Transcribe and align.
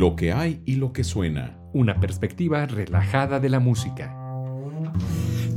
Lo 0.00 0.16
que 0.16 0.32
hay 0.32 0.62
y 0.64 0.76
lo 0.76 0.94
que 0.94 1.04
suena. 1.04 1.58
Una 1.74 2.00
perspectiva 2.00 2.64
relajada 2.64 3.38
de 3.38 3.50
la 3.50 3.60
música. 3.60 4.19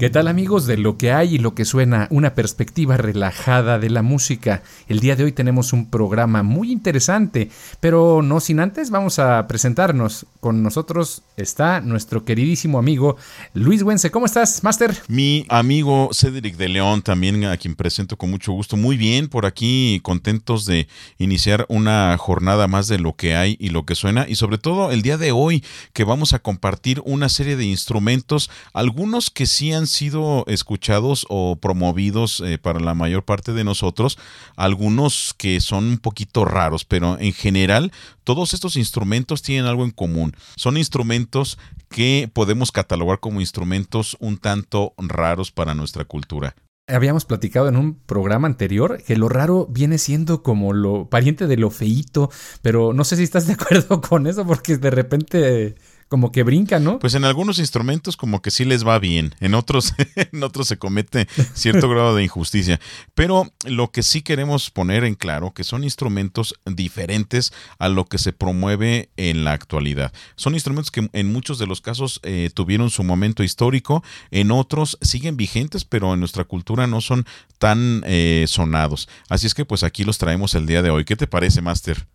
¿Qué 0.04 0.10
tal 0.10 0.28
amigos 0.28 0.66
de 0.66 0.76
lo 0.76 0.98
que 0.98 1.14
hay 1.14 1.36
y 1.36 1.38
lo 1.38 1.56
que 1.56 1.64
suena? 1.64 2.10
Una 2.10 2.36
perspectiva 2.36 2.98
relajada 2.98 3.80
de 3.80 3.90
la 3.90 4.02
música. 4.02 4.62
El 4.90 5.00
día 5.00 5.16
de 5.16 5.24
hoy 5.24 5.32
tenemos 5.32 5.72
un 5.72 5.90
programa 5.90 6.44
muy 6.44 6.74
interesante, 6.74 7.50
pero 7.80 8.22
no 8.22 8.42
sin 8.42 8.60
antes 8.60 8.90
vamos 8.90 9.18
a 9.20 9.48
presentarnos. 9.48 10.26
Con 10.42 10.62
nosotros 10.62 11.22
está 11.38 11.80
nuestro 11.80 12.26
queridísimo 12.26 12.80
amigo 12.80 13.16
Luis 13.54 13.82
Güense. 13.82 14.12
¿Cómo 14.12 14.26
estás, 14.26 14.62
Master? 14.62 14.94
Mi 15.08 15.46
amigo 15.48 16.10
Cedric 16.12 16.58
de 16.58 16.68
León, 16.68 17.02
también 17.02 17.46
a 17.46 17.56
quien 17.56 17.74
presento 17.74 18.18
con 18.18 18.30
mucho 18.30 18.52
gusto. 18.52 18.76
Muy 18.76 18.98
bien, 18.98 19.30
por 19.30 19.46
aquí 19.46 20.02
contentos 20.04 20.66
de 20.66 20.90
iniciar 21.18 21.66
una 21.70 22.18
jornada 22.18 22.68
más 22.68 22.90
de 22.90 23.00
lo 23.00 23.16
que 23.16 23.38
hay 23.38 23.56
y 23.58 23.70
lo 23.70 23.86
que 23.86 23.96
suena. 23.96 24.26
Y 24.28 24.36
sobre 24.36 24.58
todo 24.58 24.92
el 24.92 25.02
día 25.02 25.18
de 25.18 25.32
hoy 25.32 25.64
que 25.94 26.04
vamos 26.04 26.34
a 26.34 26.40
compartir 26.40 27.02
una 27.06 27.30
serie 27.30 27.56
de 27.56 27.64
instrumentos, 27.64 28.50
algunos 28.74 29.30
que 29.30 29.46
sí 29.46 29.72
han 29.72 29.88
sido 29.94 30.44
escuchados 30.48 31.26
o 31.30 31.56
promovidos 31.56 32.42
eh, 32.42 32.58
para 32.58 32.82
la 32.82 32.94
mayor 32.94 33.24
parte 33.24 33.54
de 33.54 33.64
nosotros, 33.64 34.18
algunos 34.58 35.34
que 35.38 35.62
son 35.62 35.86
un 35.86 35.98
poquito 35.98 36.44
raros, 36.44 36.84
pero 36.84 37.18
en 37.20 37.32
general 37.32 37.92
todos 38.24 38.54
estos 38.54 38.76
instrumentos 38.76 39.42
tienen 39.42 39.66
algo 39.66 39.86
en 39.86 39.92
común. 39.92 40.36
Son 40.56 40.78
instrumentos 40.78 41.58
que 41.90 42.30
podemos 42.34 42.72
catalogar 42.72 43.20
como 43.20 43.40
instrumentos 43.40 44.18
un 44.20 44.38
tanto 44.38 44.94
raros 44.98 45.52
para 45.52 45.74
nuestra 45.74 46.06
cultura. 46.06 46.56
Habíamos 46.88 47.24
platicado 47.24 47.70
en 47.70 47.78
un 47.78 47.96
programa 47.96 48.46
anterior 48.46 49.02
que 49.04 49.16
lo 49.16 49.30
raro 49.30 49.68
viene 49.70 49.98
siendo 49.98 50.44
como 50.44 50.74
lo 50.74 51.10
pariente 51.10 51.48
de 51.48 51.56
lo 51.56 51.70
feíto, 51.70 52.30
pero 52.62 52.92
no 52.92 53.06
sé 53.06 53.16
si 53.16 53.24
estás 53.24 53.48
de 53.48 53.54
acuerdo 53.60 54.02
con 54.02 54.28
eso 54.28 54.46
porque 54.46 54.78
de 54.78 54.90
repente 54.90 55.76
como 56.14 56.32
que 56.32 56.44
brinca, 56.44 56.80
¿no? 56.80 57.00
Pues 57.00 57.16
en 57.16 57.26
algunos 57.26 57.58
instrumentos 57.58 58.18
como 58.18 58.44
que 58.44 58.52
sí 58.52 58.66
les 58.66 58.86
va 58.86 59.00
bien, 59.00 59.34
en 59.40 59.56
otros, 59.56 59.96
en 60.16 60.44
otros 60.44 60.68
se 60.68 60.78
comete 60.78 61.28
cierto 61.56 61.90
grado 61.90 62.16
de 62.16 62.24
injusticia. 62.24 62.80
Pero 63.16 63.52
lo 63.66 63.90
que 63.90 64.04
sí 64.04 64.22
queremos 64.22 64.70
poner 64.70 65.06
en 65.06 65.16
claro 65.16 65.56
que 65.56 65.64
son 65.64 65.84
instrumentos 65.84 66.54
diferentes 66.68 67.52
a 67.80 67.90
lo 67.90 68.06
que 68.06 68.20
se 68.20 68.32
promueve 68.32 69.10
en 69.18 69.44
la 69.44 69.54
actualidad. 69.54 70.14
Son 70.36 70.54
instrumentos 70.54 70.92
que 70.92 71.10
en 71.14 71.34
muchos 71.34 71.58
de 71.58 71.66
los 71.66 71.82
casos 71.82 72.20
eh, 72.22 72.52
tuvieron 72.54 72.92
su 72.92 73.04
momento 73.04 73.42
histórico, 73.42 74.04
en 74.30 74.52
otros 74.52 75.00
siguen 75.02 75.36
vigentes, 75.36 75.84
pero 75.84 76.14
en 76.14 76.20
nuestra 76.20 76.44
cultura 76.44 76.86
no 76.86 77.02
son 77.02 77.26
tan 77.58 78.04
eh, 78.06 78.46
sonados. 78.48 79.10
Así 79.30 79.48
es 79.48 79.56
que 79.56 79.66
pues 79.66 79.82
aquí 79.82 80.04
los 80.04 80.20
traemos 80.20 80.54
el 80.54 80.68
día 80.68 80.84
de 80.84 80.92
hoy. 80.92 81.06
¿Qué 81.06 81.16
te 81.16 81.26
parece, 81.26 81.64
Master? 81.64 82.06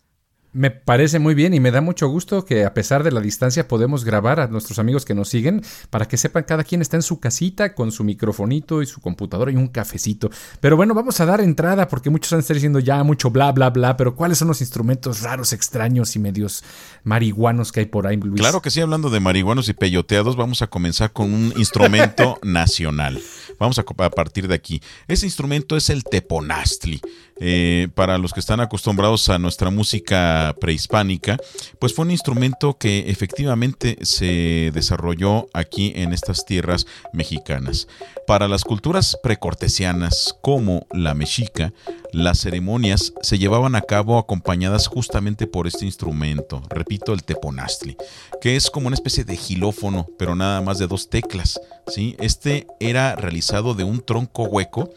Me 0.51 0.71
parece 0.71 1.19
muy 1.19 1.35
bien 1.35 1.53
y 1.53 1.59
me 1.59 1.69
da 1.69 1.79
mucho 1.79 2.07
gusto 2.07 2.43
que 2.43 2.65
a 2.65 2.73
pesar 2.73 3.03
de 3.03 3.11
la 3.11 3.21
distancia 3.21 3.67
podemos 3.67 4.03
grabar 4.03 4.39
a 4.39 4.47
nuestros 4.47 4.79
amigos 4.79 5.05
que 5.05 5.13
nos 5.13 5.29
siguen 5.29 5.61
para 5.91 6.07
que 6.07 6.17
sepan 6.17 6.43
cada 6.43 6.63
quien 6.63 6.81
está 6.81 6.97
en 6.97 7.03
su 7.03 7.19
casita 7.19 7.75
con 7.75 7.91
su 7.91 8.03
microfonito 8.03 8.81
y 8.81 8.87
su 8.87 8.99
computadora 8.99 9.51
y 9.51 9.55
un 9.55 9.67
cafecito. 9.67 10.31
Pero 10.59 10.75
bueno, 10.75 10.95
vamos 10.95 11.19
a 11.19 11.27
dar 11.27 11.41
entrada 11.41 11.87
porque 11.87 12.09
muchos 12.09 12.33
han 12.33 12.39
estado 12.39 12.55
diciendo 12.55 12.79
ya 12.79 13.03
mucho 13.03 13.29
bla 13.29 13.51
bla 13.51 13.69
bla, 13.69 13.95
pero 13.95 14.15
¿cuáles 14.15 14.39
son 14.39 14.47
los 14.47 14.61
instrumentos 14.61 15.21
raros, 15.21 15.53
extraños 15.53 16.15
y 16.15 16.19
medios 16.19 16.63
marihuanos 17.03 17.71
que 17.71 17.81
hay 17.81 17.85
por 17.85 18.07
ahí, 18.07 18.17
Luis? 18.17 18.41
Claro 18.41 18.63
que 18.63 18.71
sí, 18.71 18.81
hablando 18.81 19.11
de 19.11 19.19
marihuanos 19.19 19.69
y 19.69 19.73
peyoteados, 19.73 20.35
vamos 20.35 20.63
a 20.63 20.67
comenzar 20.67 21.13
con 21.13 21.31
un 21.31 21.53
instrumento 21.57 22.39
nacional. 22.43 23.21
Vamos 23.59 23.77
a, 23.77 23.81
a 23.81 24.09
partir 24.09 24.47
de 24.47 24.55
aquí. 24.55 24.81
Ese 25.07 25.27
instrumento 25.27 25.77
es 25.77 25.91
el 25.91 26.03
teponastli. 26.03 27.01
Eh, 27.41 27.87
para 27.95 28.17
los 28.17 28.33
que 28.33 28.41
están 28.41 28.59
acostumbrados 28.59 29.29
a 29.29 29.39
nuestra 29.39 29.69
música 29.69 30.53
prehispánica, 30.59 31.37
pues 31.79 31.93
fue 31.93 32.05
un 32.05 32.11
instrumento 32.11 32.77
que 32.77 33.09
efectivamente 33.09 33.97
se 34.01 34.71
desarrolló 34.73 35.47
aquí 35.53 35.93
en 35.95 36.11
estas 36.11 36.45
tierras 36.45 36.85
mexicanas. 37.13 37.87
Para 38.29 38.47
las 38.47 38.63
culturas 38.63 39.17
precortesianas 39.23 40.35
como 40.39 40.85
la 40.91 41.15
mexica, 41.15 41.73
las 42.11 42.37
ceremonias 42.37 43.11
se 43.23 43.39
llevaban 43.39 43.73
a 43.73 43.81
cabo 43.81 44.19
acompañadas 44.19 44.85
justamente 44.85 45.47
por 45.47 45.65
este 45.65 45.85
instrumento, 45.85 46.61
repito, 46.69 47.13
el 47.13 47.23
teponastli, 47.23 47.97
que 48.39 48.55
es 48.55 48.69
como 48.69 48.85
una 48.85 48.93
especie 48.93 49.23
de 49.23 49.35
gilófono, 49.35 50.05
pero 50.19 50.35
nada 50.35 50.61
más 50.61 50.77
de 50.77 50.85
dos 50.85 51.09
teclas. 51.09 51.59
¿sí? 51.87 52.15
Este 52.19 52.67
era 52.79 53.15
realizado 53.15 53.73
de 53.73 53.83
un 53.83 53.99
tronco 53.99 54.43
hueco 54.43 54.91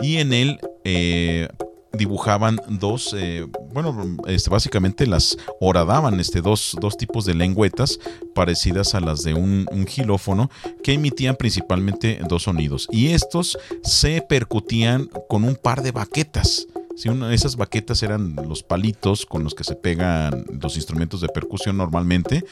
y 0.00 0.18
en 0.18 0.32
él 0.32 0.60
eh, 0.84 1.48
dibujaban 1.96 2.60
dos, 2.68 3.14
eh, 3.16 3.46
bueno, 3.72 4.16
este, 4.26 4.50
básicamente 4.50 5.06
las 5.06 5.36
horadaban 5.60 6.20
este, 6.20 6.40
dos, 6.40 6.76
dos, 6.80 6.96
tipos 6.96 7.24
de 7.24 7.34
lengüetas 7.34 7.98
parecidas 8.34 8.94
a 8.94 9.00
las 9.00 9.22
de 9.22 9.34
un, 9.34 9.66
gilófono 9.86 10.50
que 10.82 10.94
emitían 10.94 11.36
principalmente 11.36 12.18
dos 12.28 12.44
sonidos. 12.44 12.75
Y 12.90 13.08
estos 13.08 13.58
se 13.82 14.22
percutían 14.22 15.08
con 15.28 15.44
un 15.44 15.56
par 15.56 15.82
de 15.82 15.92
baquetas. 15.92 16.66
Si 16.96 17.08
una, 17.10 17.34
esas 17.34 17.56
baquetas 17.56 18.02
eran 18.02 18.34
los 18.36 18.62
palitos 18.62 19.26
con 19.26 19.44
los 19.44 19.54
que 19.54 19.64
se 19.64 19.74
pegan 19.74 20.46
los 20.62 20.76
instrumentos 20.76 21.20
de 21.20 21.28
percusión 21.28 21.76
normalmente 21.76 22.42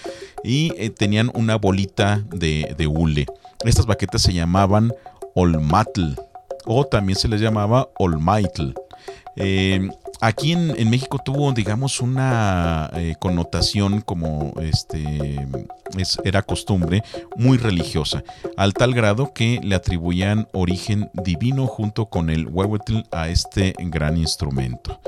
y 0.42 0.72
eh, 0.76 0.90
tenían 0.90 1.30
una 1.34 1.56
bolita 1.56 2.22
de, 2.28 2.74
de 2.76 2.86
hule. 2.86 3.26
Estas 3.64 3.86
baquetas 3.86 4.20
se 4.20 4.34
llamaban 4.34 4.92
olmatl 5.34 6.14
o 6.66 6.84
también 6.84 7.18
se 7.18 7.28
les 7.28 7.40
llamaba 7.40 7.88
olmaitl. 7.98 8.74
Eh, 9.36 9.88
aquí 10.20 10.52
en, 10.52 10.90
México 10.90 11.18
tuvo, 11.24 11.52
digamos, 11.52 12.00
una 12.00 12.90
eh, 12.94 13.14
connotación 13.18 14.00
como 14.00 14.52
este 14.60 15.38
era 16.24 16.42
costumbre 16.42 17.02
muy 17.36 17.58
religiosa, 17.58 18.24
al 18.56 18.74
tal 18.74 18.94
grado 18.94 19.32
que 19.32 19.60
le 19.62 19.74
atribuían 19.74 20.48
origen 20.52 21.10
divino 21.12 21.66
junto 21.66 22.06
con 22.06 22.30
el 22.30 22.46
huehuetl 22.48 23.00
a 23.12 23.28
este 23.28 23.74
gran 23.78 24.16
instrumento. 24.16 25.00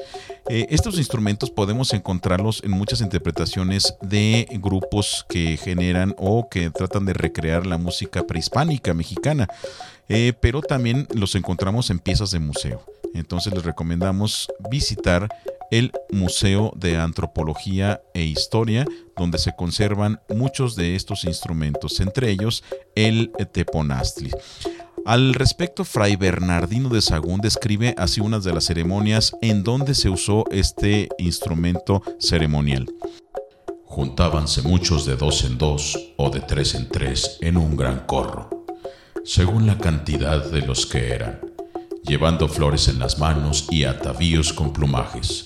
Eh, 0.48 0.66
estos 0.70 0.98
instrumentos 0.98 1.50
podemos 1.50 1.92
encontrarlos 1.92 2.62
en 2.62 2.70
muchas 2.70 3.00
interpretaciones 3.00 3.96
de 4.00 4.46
grupos 4.60 5.26
que 5.28 5.56
generan 5.56 6.14
o 6.18 6.48
que 6.48 6.70
tratan 6.70 7.04
de 7.04 7.14
recrear 7.14 7.66
la 7.66 7.78
música 7.78 8.24
prehispánica 8.24 8.94
mexicana, 8.94 9.48
pero 10.40 10.60
también 10.60 11.08
los 11.14 11.34
encontramos 11.34 11.90
en 11.90 11.98
piezas 11.98 12.30
de 12.30 12.38
museo. 12.38 12.84
Entonces 13.18 13.52
les 13.54 13.64
recomendamos 13.64 14.48
visitar 14.70 15.28
el 15.70 15.92
Museo 16.10 16.72
de 16.76 16.96
Antropología 16.96 18.02
e 18.14 18.22
Historia, 18.22 18.86
donde 19.16 19.38
se 19.38 19.54
conservan 19.56 20.20
muchos 20.28 20.76
de 20.76 20.94
estos 20.94 21.24
instrumentos, 21.24 22.00
entre 22.00 22.30
ellos 22.30 22.62
el 22.94 23.32
teponastli. 23.52 24.30
Al 25.04 25.34
respecto, 25.34 25.84
Fray 25.84 26.16
Bernardino 26.16 26.88
de 26.88 27.00
Sagún 27.00 27.40
describe 27.40 27.94
así 27.96 28.20
unas 28.20 28.42
de 28.44 28.52
las 28.52 28.64
ceremonias 28.64 29.36
en 29.40 29.62
donde 29.62 29.94
se 29.94 30.08
usó 30.08 30.44
este 30.50 31.08
instrumento 31.18 32.02
ceremonial. 32.18 32.86
Juntábanse 33.84 34.62
muchos 34.62 35.06
de 35.06 35.16
dos 35.16 35.44
en 35.44 35.58
dos 35.58 36.12
o 36.16 36.30
de 36.30 36.40
tres 36.40 36.74
en 36.74 36.88
tres 36.88 37.38
en 37.40 37.56
un 37.56 37.76
gran 37.76 38.00
corro, 38.00 38.66
según 39.24 39.66
la 39.66 39.78
cantidad 39.78 40.44
de 40.50 40.62
los 40.62 40.86
que 40.86 41.10
eran 41.10 41.55
llevando 42.06 42.48
flores 42.48 42.88
en 42.88 42.98
las 42.98 43.18
manos 43.18 43.66
y 43.70 43.84
atavíos 43.84 44.52
con 44.52 44.72
plumajes. 44.72 45.44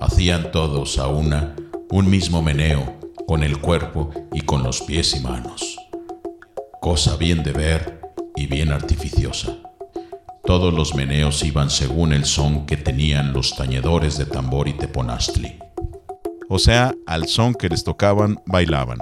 Hacían 0.00 0.50
todos 0.50 0.98
a 0.98 1.08
una 1.08 1.54
un 1.90 2.08
mismo 2.08 2.42
meneo 2.42 2.98
con 3.26 3.42
el 3.42 3.58
cuerpo 3.60 4.10
y 4.32 4.40
con 4.40 4.62
los 4.62 4.80
pies 4.80 5.14
y 5.14 5.20
manos. 5.20 5.76
Cosa 6.80 7.16
bien 7.16 7.42
de 7.42 7.52
ver 7.52 8.00
y 8.34 8.46
bien 8.46 8.72
artificiosa. 8.72 9.58
Todos 10.44 10.74
los 10.74 10.94
meneos 10.94 11.44
iban 11.44 11.70
según 11.70 12.12
el 12.12 12.24
son 12.24 12.66
que 12.66 12.76
tenían 12.76 13.32
los 13.32 13.54
tañedores 13.54 14.18
de 14.18 14.26
tambor 14.26 14.68
y 14.68 14.72
teponastli. 14.72 15.58
O 16.48 16.58
sea, 16.58 16.94
al 17.06 17.28
son 17.28 17.54
que 17.54 17.68
les 17.68 17.84
tocaban, 17.84 18.40
bailaban. 18.46 18.98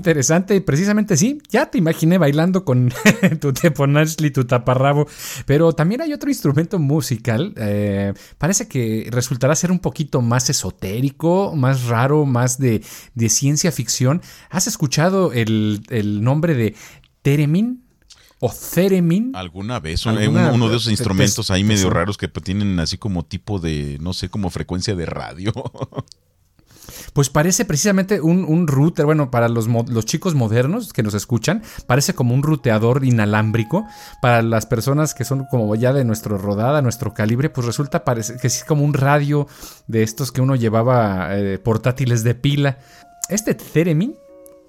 Interesante 0.00 0.56
y 0.56 0.60
precisamente 0.60 1.16
sí, 1.16 1.40
ya 1.50 1.66
te 1.66 1.78
imaginé 1.78 2.16
bailando 2.16 2.64
con 2.64 2.90
tu 3.40 3.52
teponachli, 3.52 4.30
tu 4.30 4.44
taparrabo, 4.44 5.06
pero 5.46 5.72
también 5.72 6.00
hay 6.00 6.12
otro 6.12 6.30
instrumento 6.30 6.78
musical, 6.78 7.52
eh, 7.56 8.14
parece 8.38 8.66
que 8.66 9.08
resultará 9.10 9.54
ser 9.54 9.70
un 9.70 9.78
poquito 9.78 10.22
más 10.22 10.48
esotérico, 10.48 11.54
más 11.54 11.84
raro, 11.84 12.24
más 12.24 12.58
de, 12.58 12.82
ciencia 13.28 13.70
ficción. 13.70 14.22
¿Has 14.48 14.66
escuchado 14.66 15.32
el, 15.32 15.82
el 15.90 16.24
nombre 16.24 16.54
de 16.54 16.74
Teremin? 17.22 17.84
o 18.40 18.50
Theremin. 18.50 19.32
Alguna 19.34 19.78
vez, 19.80 20.06
uno 20.06 20.68
de 20.68 20.76
esos 20.76 20.90
instrumentos 20.90 21.50
ahí 21.50 21.62
medio 21.62 21.90
raros 21.90 22.16
que 22.16 22.26
tienen 22.26 22.80
así 22.80 22.96
como 22.96 23.22
tipo 23.24 23.58
de, 23.58 23.98
no 24.00 24.14
sé, 24.14 24.30
como 24.30 24.48
frecuencia 24.48 24.94
de 24.94 25.06
radio. 25.06 25.52
Pues 27.12 27.28
parece 27.28 27.64
precisamente 27.64 28.20
un, 28.20 28.66
router, 28.66 29.04
bueno, 29.04 29.30
para 29.30 29.48
los, 29.48 29.66
los, 29.66 30.04
chicos 30.04 30.34
modernos 30.34 30.92
que 30.92 31.02
nos 31.02 31.14
escuchan, 31.14 31.62
parece 31.86 32.14
como 32.14 32.34
un 32.34 32.42
ruteador 32.42 33.04
inalámbrico. 33.04 33.86
Para 34.22 34.42
las 34.42 34.66
personas 34.66 35.14
que 35.14 35.24
son 35.24 35.46
como 35.50 35.74
ya 35.74 35.92
de 35.92 36.04
nuestro 36.04 36.38
rodada, 36.38 36.82
nuestro 36.82 37.12
calibre, 37.14 37.50
pues 37.50 37.66
resulta 37.66 38.04
parece 38.04 38.36
que 38.36 38.46
es 38.46 38.64
como 38.64 38.84
un 38.84 38.94
radio 38.94 39.46
de 39.86 40.02
estos 40.02 40.32
que 40.32 40.40
uno 40.40 40.54
llevaba 40.54 41.36
eh, 41.36 41.58
portátiles 41.58 42.22
de 42.22 42.34
pila. 42.34 42.78
Este 43.28 43.54
Theremin, 43.54 44.16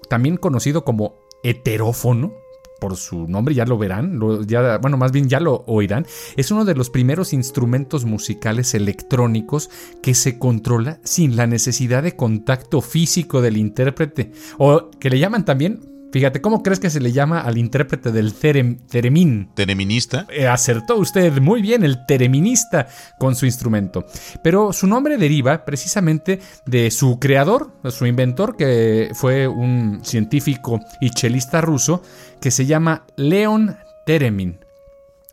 también 0.08 0.36
conocido 0.36 0.84
como 0.84 1.14
heterófono, 1.42 2.32
por 2.82 2.96
su 2.96 3.28
nombre, 3.28 3.54
ya 3.54 3.64
lo 3.64 3.78
verán, 3.78 4.18
bueno, 4.18 4.96
más 4.96 5.12
bien 5.12 5.28
ya 5.28 5.38
lo 5.38 5.62
oirán, 5.68 6.04
es 6.36 6.50
uno 6.50 6.64
de 6.64 6.74
los 6.74 6.90
primeros 6.90 7.32
instrumentos 7.32 8.04
musicales 8.04 8.74
electrónicos 8.74 9.70
que 10.02 10.14
se 10.14 10.36
controla 10.36 10.98
sin 11.04 11.36
la 11.36 11.46
necesidad 11.46 12.02
de 12.02 12.16
contacto 12.16 12.80
físico 12.80 13.40
del 13.40 13.56
intérprete, 13.56 14.32
o 14.58 14.90
que 14.98 15.10
le 15.10 15.20
llaman 15.20 15.44
también 15.44 15.91
Fíjate, 16.12 16.42
¿cómo 16.42 16.62
crees 16.62 16.78
que 16.78 16.90
se 16.90 17.00
le 17.00 17.10
llama 17.10 17.40
al 17.40 17.56
intérprete 17.56 18.12
del 18.12 18.34
teremín? 18.34 19.50
¿Tereminista? 19.54 20.26
Eh, 20.30 20.46
acertó 20.46 20.96
usted 20.96 21.40
muy 21.40 21.62
bien, 21.62 21.84
el 21.84 22.04
tereminista 22.04 22.86
con 23.18 23.34
su 23.34 23.46
instrumento. 23.46 24.04
Pero 24.44 24.74
su 24.74 24.86
nombre 24.86 25.16
deriva 25.16 25.64
precisamente 25.64 26.38
de 26.66 26.90
su 26.90 27.18
creador, 27.18 27.72
su 27.88 28.04
inventor, 28.04 28.56
que 28.56 29.10
fue 29.14 29.48
un 29.48 30.00
científico 30.04 30.80
y 31.00 31.10
chelista 31.10 31.62
ruso, 31.62 32.02
que 32.42 32.50
se 32.50 32.66
llama 32.66 33.06
Leon 33.16 33.74
Teremin 34.04 34.58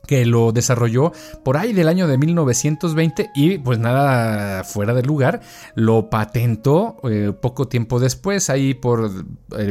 que 0.09 0.25
lo 0.25 0.51
desarrolló 0.51 1.11
por 1.43 1.55
ahí 1.55 1.71
del 1.71 1.87
año 1.87 2.07
de 2.07 2.17
1920 2.17 3.29
y 3.35 3.59
pues 3.59 3.77
nada 3.77 4.63
fuera 4.63 4.95
de 4.95 5.03
lugar, 5.03 5.41
lo 5.75 6.09
patentó 6.09 6.97
eh, 7.03 7.31
poco 7.39 7.67
tiempo 7.67 7.99
después, 7.99 8.49
ahí 8.49 8.73
por 8.73 9.11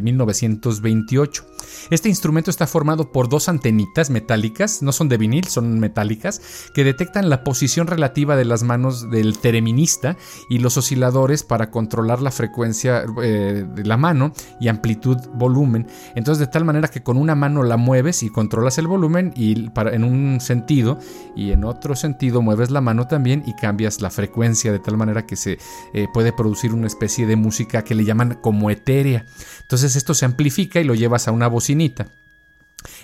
1928. 0.01 1.43
Eh, 1.43 1.55
este 1.91 2.09
instrumento 2.09 2.53
está 2.53 2.69
formado 2.69 3.11
por 3.11 3.29
dos 3.29 3.49
antenitas 3.49 4.11
metálicas, 4.11 4.81
no 4.81 4.93
son 4.93 5.09
de 5.09 5.17
vinil, 5.17 5.49
son 5.49 5.81
metálicas, 5.81 6.41
que 6.73 6.85
detectan 6.85 7.31
la 7.31 7.43
posición 7.43 7.89
relativa 7.89 8.37
de 8.37 8.45
las 8.45 8.63
manos 8.63 9.11
del 9.11 9.39
tereminista 9.39 10.17
y 10.49 10.61
los 10.61 10.77
osciladores 10.77 11.43
para 11.43 11.73
controlar 11.73 12.23
la 12.23 12.31
frecuencia 12.31 13.05
eh, 13.25 13.67
de 13.75 13.85
la 13.85 13.97
mano 13.97 14.33
y 14.61 14.69
amplitud 14.69 15.17
volumen. 15.35 15.89
Entonces 16.15 16.39
de 16.39 16.53
tal 16.53 16.65
manera 16.65 16.87
que 16.87 17.03
con 17.03 17.17
una 17.17 17.35
mano 17.35 17.65
la 17.65 17.77
mueves 17.77 18.23
y 18.23 18.31
controlas 18.31 18.79
el 18.79 18.87
volumen 18.87 19.33
y 19.35 19.71
para, 19.71 19.97
en 19.97 20.05
un 20.05 20.28
sentido 20.41 20.99
y 21.35 21.53
en 21.53 21.65
otro 21.65 21.97
sentido 21.97 22.43
mueves 22.43 22.71
la 22.71 22.81
mano 22.81 23.07
también 23.07 23.43
y 23.47 23.55
cambias 23.55 24.01
la 24.01 24.11
frecuencia 24.11 24.73
de 24.73 24.79
tal 24.79 24.97
manera 24.97 25.27
que 25.27 25.37
se 25.37 25.59
eh, 25.95 26.07
puede 26.13 26.33
producir 26.33 26.73
una 26.73 26.87
especie 26.87 27.27
de 27.27 27.37
música 27.37 27.83
que 27.83 27.95
le 27.95 28.05
llaman 28.05 28.39
como 28.41 28.71
etérea. 28.71 29.25
Entonces 29.63 29.97
esto 29.97 30.15
se 30.15 30.25
amplifica 30.25 30.81
y 30.81 30.85
lo 30.85 30.95
llevas 30.95 31.29
a 31.29 31.33
una 31.33 31.49
bocinita. 31.49 32.07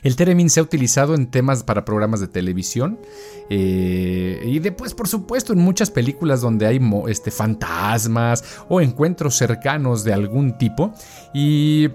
El 0.02 0.16
Teremin 0.16 0.50
se 0.50 0.60
ha 0.60 0.62
utilizado 0.62 1.14
en 1.14 1.30
temas 1.30 1.64
para 1.64 1.84
programas 1.84 2.20
de 2.20 2.28
televisión 2.28 2.98
eh, 3.50 4.40
y 4.46 4.58
después, 4.60 4.94
por 4.94 5.08
supuesto, 5.08 5.52
en 5.52 5.58
muchas 5.58 5.90
películas 5.90 6.40
donde 6.40 6.66
hay 6.66 6.80
este, 7.08 7.30
fantasmas 7.30 8.44
o 8.68 8.80
encuentros 8.80 9.34
cercanos 9.34 10.04
de 10.04 10.12
algún 10.12 10.58
tipo. 10.58 10.92
Y 11.32 11.88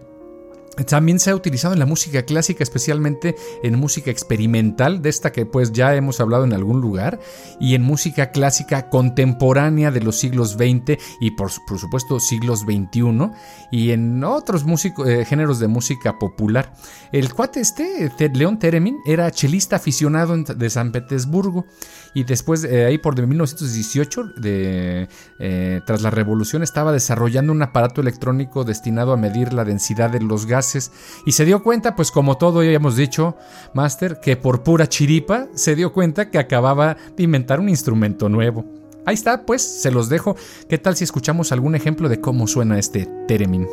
también 0.86 1.20
se 1.20 1.32
ha 1.32 1.36
utilizado 1.36 1.74
en 1.74 1.80
la 1.80 1.86
música 1.86 2.24
clásica, 2.24 2.64
especialmente 2.64 3.36
en 3.64 3.78
música 3.78 4.12
experimental, 4.12 5.02
de 5.02 5.10
esta 5.10 5.32
que 5.32 5.46
pues 5.46 5.72
ya 5.72 5.96
hemos 5.96 6.20
hablado 6.20 6.44
en 6.44 6.54
algún 6.54 6.82
lugar, 6.82 7.20
y 7.60 7.76
en 7.76 7.82
música 7.82 8.32
clásica 8.32 8.90
contemporánea 8.90 9.92
de 9.92 10.02
los 10.02 10.18
siglos 10.18 10.54
XX 10.54 10.98
y 11.20 11.32
por, 11.32 11.52
supuesto 11.52 12.20
siglos 12.20 12.62
XXI, 12.62 13.32
y 13.72 13.92
en 13.92 14.24
otros 14.24 14.66
eh, 15.06 15.26
géneros 15.26 15.60
de 15.60 15.68
música 15.68 16.18
popular. 16.18 16.74
El 17.12 17.34
cuate 17.34 17.60
este, 17.60 18.12
León 18.34 18.60
Teremin, 18.60 18.98
era 19.06 19.32
chelista 19.32 19.78
aficionado 19.78 20.36
de 20.38 20.70
San 20.70 20.92
Petersburgo 20.92 21.66
y 22.14 22.24
después 22.24 22.64
eh, 22.64 22.86
ahí 22.86 22.98
por 22.98 23.20
1918, 23.20 24.24
de, 24.38 25.08
eh, 25.40 25.82
tras 25.86 26.02
la 26.02 26.10
revolución, 26.10 26.64
estaba 26.64 26.92
desarrollando 26.92 27.52
un 27.52 27.62
aparato 27.62 28.02
electrónico 28.02 28.64
destinado 28.64 29.14
a 29.14 29.18
medir 29.18 29.54
la 29.54 29.66
densidad 29.66 30.10
de 30.10 30.22
los 30.22 30.46
gases 30.46 30.69
y 31.26 31.32
se 31.32 31.46
dio 31.46 31.64
cuenta, 31.64 31.96
pues 31.96 32.12
como 32.12 32.38
todo 32.38 32.64
ya 32.64 32.72
hemos 32.72 32.96
dicho, 32.96 33.36
Master, 33.74 34.20
que 34.20 34.38
por 34.38 34.64
pura 34.64 34.88
chiripa 34.88 35.48
se 35.54 35.76
dio 35.76 35.94
cuenta 35.94 36.30
que 36.30 36.40
acababa 36.40 36.98
de 37.16 37.24
inventar 37.24 37.60
un 37.60 37.70
instrumento 37.70 38.30
nuevo. 38.30 38.66
Ahí 39.06 39.16
está, 39.16 39.46
pues 39.46 39.62
se 39.62 39.92
los 39.92 40.10
dejo. 40.10 40.36
¿Qué 40.68 40.78
tal 40.78 40.96
si 40.96 41.04
escuchamos 41.04 41.52
algún 41.52 41.76
ejemplo 41.76 42.10
de 42.10 42.20
cómo 42.22 42.48
suena 42.48 42.78
este 42.78 43.08
Teremin? 43.28 43.68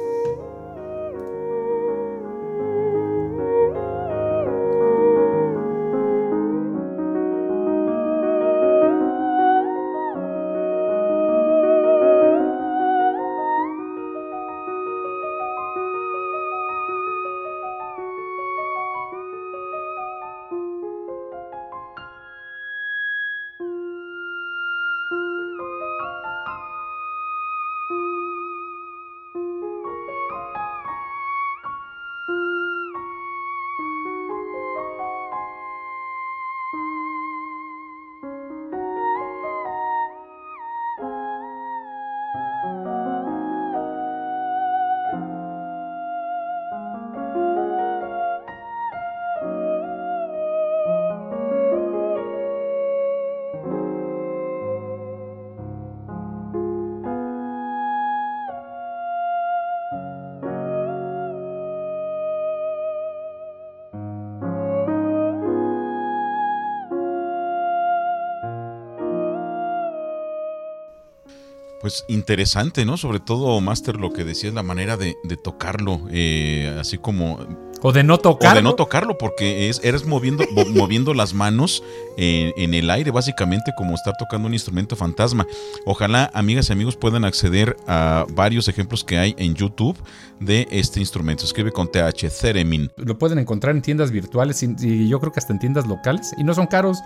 Pues 71.87 72.05
interesante, 72.09 72.85
¿no? 72.85 72.97
Sobre 72.97 73.21
todo, 73.21 73.61
Master, 73.61 73.95
lo 73.95 74.13
que 74.13 74.25
decías, 74.25 74.53
la 74.53 74.65
manera 74.65 74.97
de, 74.97 75.15
tocarlo, 75.41 76.01
eh, 76.11 76.77
así 76.81 76.99
como... 76.99 77.39
O 77.81 77.93
de 77.93 78.03
no 78.03 78.19
tocarlo. 78.19 78.55
O 78.55 78.57
de 78.57 78.63
no 78.63 78.75
tocarlo, 78.75 79.19
porque 79.19 79.69
es, 79.69 79.81
eres 79.85 80.05
moviendo, 80.05 80.43
moviendo 80.75 81.15
las 81.15 81.33
manos 81.33 81.85
en, 82.17 82.75
el 82.75 82.91
aire, 82.91 83.13
básicamente 83.13 83.71
como 83.77 83.95
estar 83.95 84.15
tocando 84.19 84.49
un 84.49 84.55
instrumento 84.55 84.97
fantasma. 84.97 85.47
Ojalá, 85.85 86.29
amigas 86.35 86.71
y 86.71 86.73
amigos, 86.73 86.97
puedan 86.97 87.25
acceder 87.25 87.77
a 87.87 88.27
varios 88.33 88.67
ejemplos 88.67 89.05
que 89.05 89.19
hay 89.19 89.37
en 89.39 89.55
YouTube 89.55 89.97
de 90.41 90.67
este 90.73 90.99
instrumento. 90.99 91.45
Escribe 91.45 91.71
con 91.71 91.89
TH, 91.89 92.29
Theremin. 92.41 92.91
Lo 92.97 93.17
pueden 93.17 93.39
encontrar 93.39 93.77
en 93.77 93.83
tiendas 93.83 94.11
virtuales 94.11 94.61
y 94.61 95.09
yo 95.09 95.21
creo 95.21 95.31
que 95.31 95.39
hasta 95.39 95.53
en 95.53 95.61
tiendas 95.61 95.87
locales. 95.87 96.35
Y 96.37 96.43
no 96.43 96.53
son 96.53 96.67
caros 96.67 96.99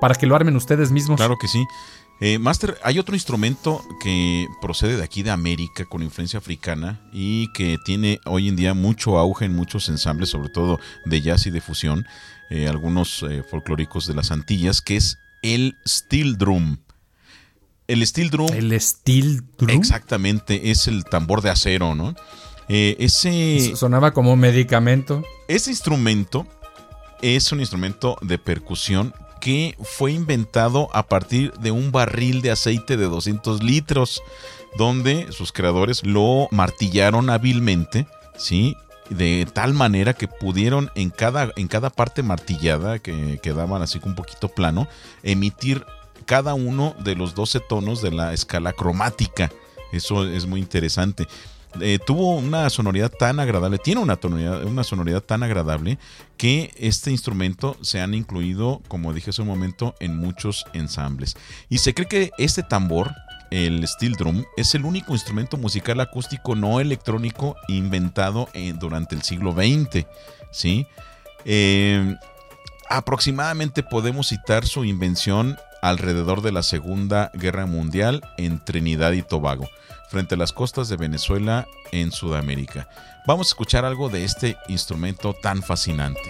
para 0.00 0.14
que 0.14 0.26
lo 0.26 0.34
armen 0.34 0.56
ustedes 0.56 0.90
mismos. 0.90 1.18
Claro 1.18 1.36
que 1.38 1.48
sí. 1.48 1.62
Eh, 2.20 2.38
Master, 2.38 2.78
hay 2.84 3.00
otro 3.00 3.16
instrumento 3.16 3.84
que 4.00 4.46
procede 4.60 4.96
de 4.96 5.02
aquí 5.02 5.22
de 5.22 5.30
América 5.30 5.84
con 5.86 6.02
influencia 6.02 6.38
africana 6.38 7.00
y 7.12 7.52
que 7.52 7.78
tiene 7.84 8.20
hoy 8.26 8.48
en 8.48 8.54
día 8.54 8.74
mucho 8.74 9.18
auge 9.18 9.44
en 9.44 9.56
muchos 9.56 9.88
ensambles, 9.88 10.28
sobre 10.28 10.48
todo 10.48 10.78
de 11.04 11.20
jazz 11.20 11.46
y 11.46 11.50
de 11.50 11.60
fusión, 11.60 12.06
eh, 12.50 12.68
algunos 12.68 13.24
eh, 13.28 13.42
folclóricos 13.50 14.06
de 14.06 14.14
las 14.14 14.30
Antillas, 14.30 14.80
que 14.80 14.96
es 14.96 15.18
el 15.42 15.76
steel 15.86 16.38
drum. 16.38 16.78
El 17.88 18.06
steel 18.06 18.30
drum. 18.30 18.48
El 18.52 18.80
steel 18.80 19.42
drum. 19.58 19.70
Exactamente, 19.70 20.70
es 20.70 20.86
el 20.86 21.04
tambor 21.04 21.42
de 21.42 21.50
acero, 21.50 21.96
¿no? 21.96 22.14
Eh, 22.68 22.96
ese... 23.00 23.74
Sonaba 23.74 24.12
como 24.12 24.36
medicamento. 24.36 25.24
Ese 25.48 25.70
instrumento 25.70 26.46
es 27.20 27.50
un 27.52 27.60
instrumento 27.60 28.16
de 28.22 28.38
percusión 28.38 29.12
que 29.42 29.76
fue 29.82 30.12
inventado 30.12 30.88
a 30.92 31.08
partir 31.08 31.52
de 31.54 31.72
un 31.72 31.90
barril 31.90 32.42
de 32.42 32.52
aceite 32.52 32.96
de 32.96 33.06
200 33.06 33.60
litros, 33.60 34.22
donde 34.78 35.32
sus 35.32 35.50
creadores 35.50 36.06
lo 36.06 36.46
martillaron 36.52 37.28
hábilmente, 37.28 38.06
¿sí? 38.36 38.76
de 39.10 39.44
tal 39.52 39.74
manera 39.74 40.14
que 40.14 40.28
pudieron 40.28 40.92
en 40.94 41.10
cada, 41.10 41.50
en 41.56 41.66
cada 41.66 41.90
parte 41.90 42.22
martillada, 42.22 43.00
que 43.00 43.40
quedaban 43.42 43.82
así 43.82 44.00
un 44.04 44.14
poquito 44.14 44.46
plano, 44.46 44.86
emitir 45.24 45.84
cada 46.24 46.54
uno 46.54 46.94
de 47.00 47.16
los 47.16 47.34
12 47.34 47.58
tonos 47.68 48.00
de 48.00 48.12
la 48.12 48.32
escala 48.32 48.72
cromática. 48.72 49.50
Eso 49.90 50.24
es 50.24 50.46
muy 50.46 50.60
interesante. 50.60 51.26
Eh, 51.80 51.98
tuvo 52.04 52.36
una 52.36 52.68
sonoridad 52.70 53.10
tan 53.10 53.40
agradable, 53.40 53.78
tiene 53.78 54.00
una, 54.00 54.18
una 54.64 54.84
sonoridad 54.84 55.22
tan 55.22 55.42
agradable 55.42 55.98
que 56.36 56.72
este 56.76 57.10
instrumento 57.10 57.76
se 57.80 58.00
han 58.00 58.14
incluido, 58.14 58.82
como 58.88 59.12
dije 59.12 59.30
hace 59.30 59.42
un 59.42 59.48
momento, 59.48 59.94
en 60.00 60.16
muchos 60.16 60.66
ensambles. 60.74 61.36
Y 61.68 61.78
se 61.78 61.94
cree 61.94 62.08
que 62.08 62.30
este 62.38 62.62
tambor, 62.62 63.12
el 63.50 63.86
steel 63.86 64.14
drum, 64.14 64.44
es 64.56 64.74
el 64.74 64.84
único 64.84 65.12
instrumento 65.12 65.56
musical 65.56 66.00
acústico 66.00 66.54
no 66.54 66.80
electrónico 66.80 67.56
inventado 67.68 68.48
durante 68.78 69.14
el 69.14 69.22
siglo 69.22 69.52
XX. 69.52 70.06
¿sí? 70.50 70.86
Eh, 71.44 72.16
aproximadamente 72.88 73.82
podemos 73.82 74.28
citar 74.28 74.66
su 74.66 74.84
invención 74.84 75.56
alrededor 75.82 76.40
de 76.40 76.52
la 76.52 76.62
Segunda 76.62 77.30
Guerra 77.34 77.66
Mundial 77.66 78.22
en 78.38 78.58
Trinidad 78.58 79.12
y 79.12 79.22
Tobago 79.22 79.68
frente 80.08 80.36
a 80.36 80.38
las 80.38 80.52
costas 80.52 80.88
de 80.88 80.96
Venezuela 80.96 81.66
en 81.90 82.12
Sudamérica. 82.12 82.88
Vamos 83.26 83.48
a 83.48 83.50
escuchar 83.50 83.84
algo 83.84 84.08
de 84.08 84.24
este 84.24 84.56
instrumento 84.68 85.34
tan 85.34 85.62
fascinante. 85.62 86.20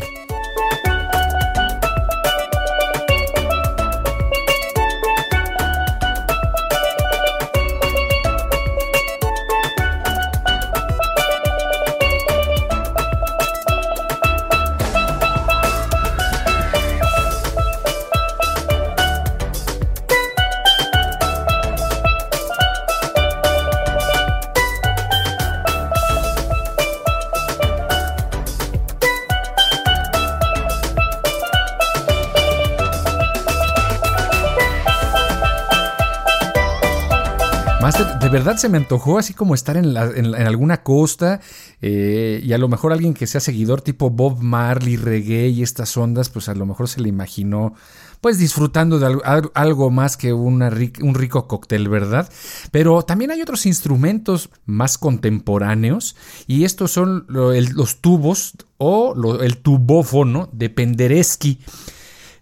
Verdad 38.33 38.57
se 38.57 38.69
me 38.69 38.79
antojó 38.79 39.19
así 39.19 39.35
como 39.35 39.55
estar 39.55 39.77
en, 39.77 39.97
alguna 39.97 40.83
costa 40.83 41.41
eh, 41.81 42.41
y 42.43 42.53
a 42.53 42.59
lo 42.59 42.69
mejor 42.69 42.93
alguien 42.93 43.15
que 43.15 43.27
sea 43.27 43.41
seguidor 43.41 43.83
tipo 43.83 44.11
Bob 44.11 44.41
Marley, 44.41 44.97
reggae 44.97 45.49
y 45.49 45.63
estas 45.63 45.97
ondas, 45.97 46.31
pues 46.31 46.49
a 46.49 46.55
lo 46.55 46.67
mejor 46.67 46.89
se 46.89 47.01
le 47.01 47.09
imaginó 47.09 47.75
pues 48.23 48.39
disfrutando 48.39 49.01
de 49.01 49.19
algo, 49.55 49.91
más 49.91 50.17
que 50.17 50.33
un 50.33 51.15
rico 51.15 51.49
cóctel, 51.49 51.89
¿verdad? 51.89 52.31
Pero 52.71 53.03
también 53.03 53.33
hay 53.33 53.43
otros 53.43 53.67
instrumentos 53.67 54.49
más 54.65 54.97
contemporáneos 54.97 56.15
y 56.47 56.63
estos 56.63 56.93
son 56.93 57.27
los 57.29 58.01
tubos 58.01 58.55
o 58.79 59.15
el 59.43 59.59
tubófono 59.59 60.49
de 60.53 60.71
Penderecki. 60.71 61.59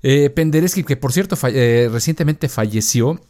Eh, 0.03 0.33
que 0.87 0.97
por 0.97 1.13
cierto 1.13 1.37
eh, 1.49 1.89
recientemente 1.91 2.49
falleció, 2.49 3.21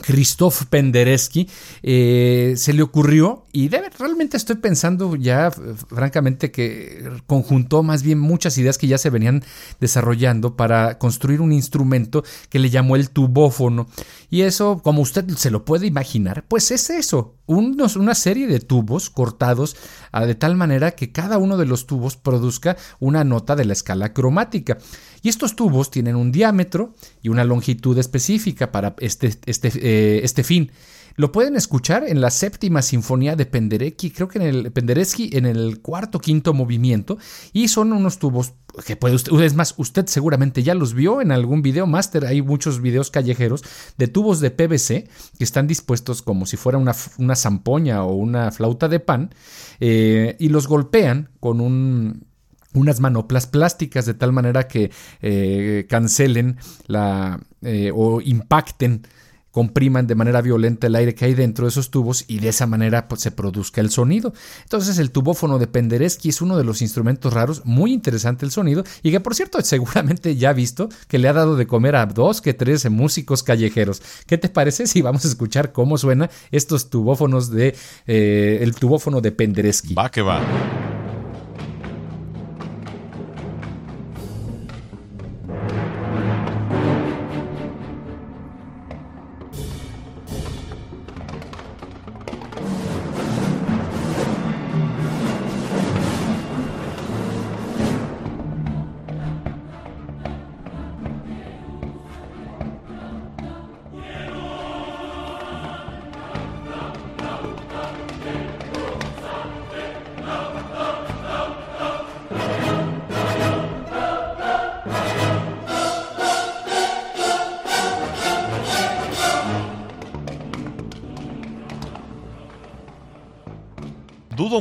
Christoph 0.00 0.64
Penderecki, 0.64 1.48
eh, 1.82 2.54
se 2.56 2.72
le 2.72 2.82
ocurrió, 2.82 3.44
y 3.52 3.68
realmente 3.68 4.36
estoy 4.36 4.56
pensando 4.56 5.16
ya, 5.16 5.50
francamente, 5.50 6.50
que 6.50 7.10
conjuntó 7.26 7.82
más 7.82 8.02
bien 8.02 8.18
muchas 8.18 8.56
ideas 8.58 8.78
que 8.78 8.86
ya 8.86 8.98
se 8.98 9.10
venían 9.10 9.44
desarrollando 9.80 10.56
para 10.56 10.98
construir 10.98 11.40
un 11.40 11.52
instrumento 11.52 12.24
que 12.48 12.58
le 12.58 12.70
llamó 12.70 12.96
el 12.96 13.10
tubófono. 13.10 13.88
Y 14.32 14.44
eso, 14.44 14.80
como 14.82 15.02
usted 15.02 15.28
se 15.36 15.50
lo 15.50 15.66
puede 15.66 15.86
imaginar, 15.86 16.46
pues 16.48 16.70
es 16.70 16.88
eso, 16.88 17.36
una 17.44 18.14
serie 18.14 18.46
de 18.46 18.60
tubos 18.60 19.10
cortados 19.10 19.76
ah, 20.10 20.24
de 20.24 20.34
tal 20.34 20.56
manera 20.56 20.92
que 20.92 21.12
cada 21.12 21.36
uno 21.36 21.58
de 21.58 21.66
los 21.66 21.86
tubos 21.86 22.16
produzca 22.16 22.78
una 22.98 23.24
nota 23.24 23.56
de 23.56 23.66
la 23.66 23.74
escala 23.74 24.14
cromática. 24.14 24.78
Y 25.20 25.28
estos 25.28 25.54
tubos 25.54 25.90
tienen 25.90 26.16
un 26.16 26.32
diámetro 26.32 26.94
y 27.20 27.28
una 27.28 27.44
longitud 27.44 27.98
específica 27.98 28.72
para 28.72 28.96
este, 29.00 29.38
este, 29.44 29.70
eh, 29.74 30.20
este 30.24 30.44
fin. 30.44 30.72
Lo 31.16 31.32
pueden 31.32 31.56
escuchar 31.56 32.04
en 32.06 32.20
la 32.20 32.30
séptima 32.30 32.82
sinfonía 32.82 33.36
de 33.36 33.46
Penderecki, 33.46 34.10
creo 34.10 34.28
que 34.28 34.38
en 34.38 34.44
el 34.44 34.72
Penderecki 34.72 35.30
en 35.32 35.46
el 35.46 35.80
cuarto 35.80 36.18
quinto 36.18 36.54
movimiento 36.54 37.18
y 37.52 37.68
son 37.68 37.92
unos 37.92 38.18
tubos 38.18 38.54
que 38.86 38.96
puede 38.96 39.14
usted, 39.14 39.32
es 39.40 39.54
más, 39.54 39.74
usted 39.76 40.06
seguramente 40.06 40.62
ya 40.62 40.74
los 40.74 40.94
vio 40.94 41.20
en 41.20 41.30
algún 41.30 41.60
video 41.60 41.86
máster, 41.86 42.24
hay 42.24 42.40
muchos 42.40 42.80
videos 42.80 43.10
callejeros 43.10 43.62
de 43.98 44.08
tubos 44.08 44.40
de 44.40 44.50
PVC 44.50 45.08
que 45.36 45.44
están 45.44 45.66
dispuestos 45.66 46.22
como 46.22 46.46
si 46.46 46.56
fuera 46.56 46.78
una, 46.78 46.94
una 47.18 47.36
zampoña 47.36 48.04
o 48.04 48.14
una 48.14 48.50
flauta 48.50 48.88
de 48.88 49.00
pan 49.00 49.34
eh, 49.80 50.36
y 50.38 50.48
los 50.48 50.66
golpean 50.66 51.30
con 51.40 51.60
un 51.60 52.32
unas 52.74 53.00
manoplas 53.00 53.46
plásticas 53.46 54.06
de 54.06 54.14
tal 54.14 54.32
manera 54.32 54.66
que 54.66 54.90
eh, 55.20 55.86
cancelen 55.88 56.56
la 56.86 57.40
eh, 57.60 57.90
o 57.94 58.20
impacten 58.20 59.06
compriman 59.52 60.08
de 60.08 60.16
manera 60.16 60.40
violenta 60.40 60.88
el 60.88 60.96
aire 60.96 61.14
que 61.14 61.26
hay 61.26 61.34
dentro 61.34 61.66
de 61.66 61.68
esos 61.68 61.90
tubos 61.90 62.24
y 62.26 62.40
de 62.40 62.48
esa 62.48 62.66
manera 62.66 63.06
pues, 63.06 63.20
se 63.20 63.30
produzca 63.30 63.80
el 63.80 63.90
sonido. 63.90 64.32
Entonces 64.64 64.98
el 64.98 65.12
tubófono 65.12 65.60
de 65.60 65.68
Penderecki 65.68 66.30
es 66.30 66.42
uno 66.42 66.56
de 66.56 66.64
los 66.64 66.82
instrumentos 66.82 67.32
raros, 67.32 67.62
muy 67.64 67.92
interesante 67.92 68.44
el 68.44 68.50
sonido 68.50 68.82
y 69.02 69.12
que 69.12 69.20
por 69.20 69.36
cierto 69.36 69.60
seguramente 69.62 70.34
ya 70.34 70.50
ha 70.50 70.54
visto 70.54 70.88
que 71.06 71.18
le 71.18 71.28
ha 71.28 71.32
dado 71.32 71.54
de 71.56 71.66
comer 71.66 71.94
a 71.94 72.06
dos 72.06 72.40
que 72.40 72.54
tres 72.54 72.90
músicos 72.90 73.42
callejeros. 73.42 74.02
¿Qué 74.26 74.38
te 74.38 74.48
parece 74.48 74.86
si 74.86 75.02
vamos 75.02 75.24
a 75.24 75.28
escuchar 75.28 75.72
cómo 75.72 75.98
suena 75.98 76.30
estos 76.50 76.90
tubófonos 76.90 77.50
de 77.50 77.76
eh, 78.06 78.58
el 78.62 78.74
tubófono 78.74 79.20
de 79.20 79.32
Penderecki? 79.32 79.94
Va 79.94 80.10
que 80.10 80.22
va. 80.22 80.81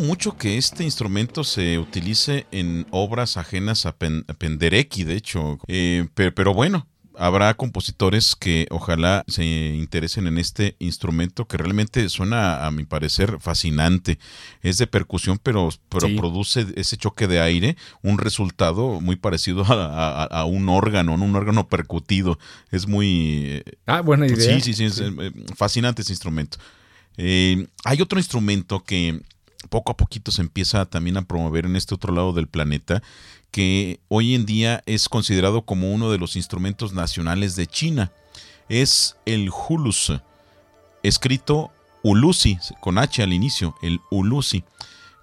Mucho 0.02 0.38
que 0.38 0.58
este 0.58 0.84
instrumento 0.84 1.44
se 1.44 1.80
utilice 1.80 2.46
en 2.52 2.86
obras 2.92 3.38
ajenas 3.38 3.86
a, 3.86 3.96
Penderecki, 3.96 5.04
de 5.04 5.16
hecho. 5.16 5.60
Eh, 5.68 6.08
pero, 6.14 6.54
bueno, 6.54 6.88
habrá 7.18 7.54
compositores 7.54 8.36
que 8.36 8.68
ojalá 8.72 9.24
se 9.28 9.44
interesen 9.44 10.28
en 10.28 10.38
este 10.38 10.76
instrumento 10.80 11.48
que 11.48 11.58
realmente 11.58 12.08
suena, 12.10 12.66
a 12.66 12.72
mi 12.72 12.84
parecer, 12.84 13.38
fascinante. 13.40 14.20
Es 14.62 14.78
de 14.78 14.88
percusión, 14.88 15.40
pero, 15.42 15.70
pero 15.90 16.08
produce 16.16 16.66
ese 16.76 16.98
choque 16.98 17.28
de 17.28 17.42
aire, 17.42 17.78
un 18.02 18.18
resultado 18.18 19.02
muy 19.02 19.16
parecido 19.16 19.66
a, 19.68 20.46
un 20.46 20.70
órgano, 20.70 21.14
un 21.14 21.36
órgano 21.36 21.68
percutido. 21.68 22.38
Es 22.72 22.88
muy... 22.88 23.46
Eh, 23.46 23.64
ah, 23.86 24.02
buena 24.02 24.28
idea. 24.28 24.56
Sí, 24.56 24.62
sí, 24.62 24.74
sí, 24.74 24.86
es, 24.86 25.00
eh, 25.00 25.32
fascinante 25.56 26.02
ese 26.02 26.14
instrumento. 26.14 26.58
hay 27.18 28.02
otro 28.02 28.20
instrumento 28.20 28.84
que 28.84 29.22
poco 29.70 29.92
a 29.92 29.98
poquito 29.98 30.32
se 30.32 30.42
empieza 30.42 30.86
también 30.86 31.18
a 31.18 31.24
promover 31.24 31.66
en 31.66 31.76
este 31.76 31.96
otro 31.96 32.14
lado 32.14 32.34
del 32.34 32.48
planeta, 32.48 33.02
que 33.52 34.00
hoy 34.08 34.36
en 34.36 34.46
día 34.46 34.82
es 34.86 35.10
considerado 35.10 35.64
como 35.64 35.92
uno 35.92 36.12
de 36.12 36.18
los 36.18 36.36
instrumentos 36.36 36.94
nacionales 36.94 37.56
de 37.56 37.68
China. 37.68 38.12
Es 38.70 39.18
el 39.26 39.50
hulus, 39.50 40.14
escrito 41.04 41.72
ulusi, 42.04 42.58
con 42.80 42.98
H 42.98 43.22
al 43.22 43.34
inicio, 43.34 43.76
el 43.82 44.00
ulusi. 44.10 44.64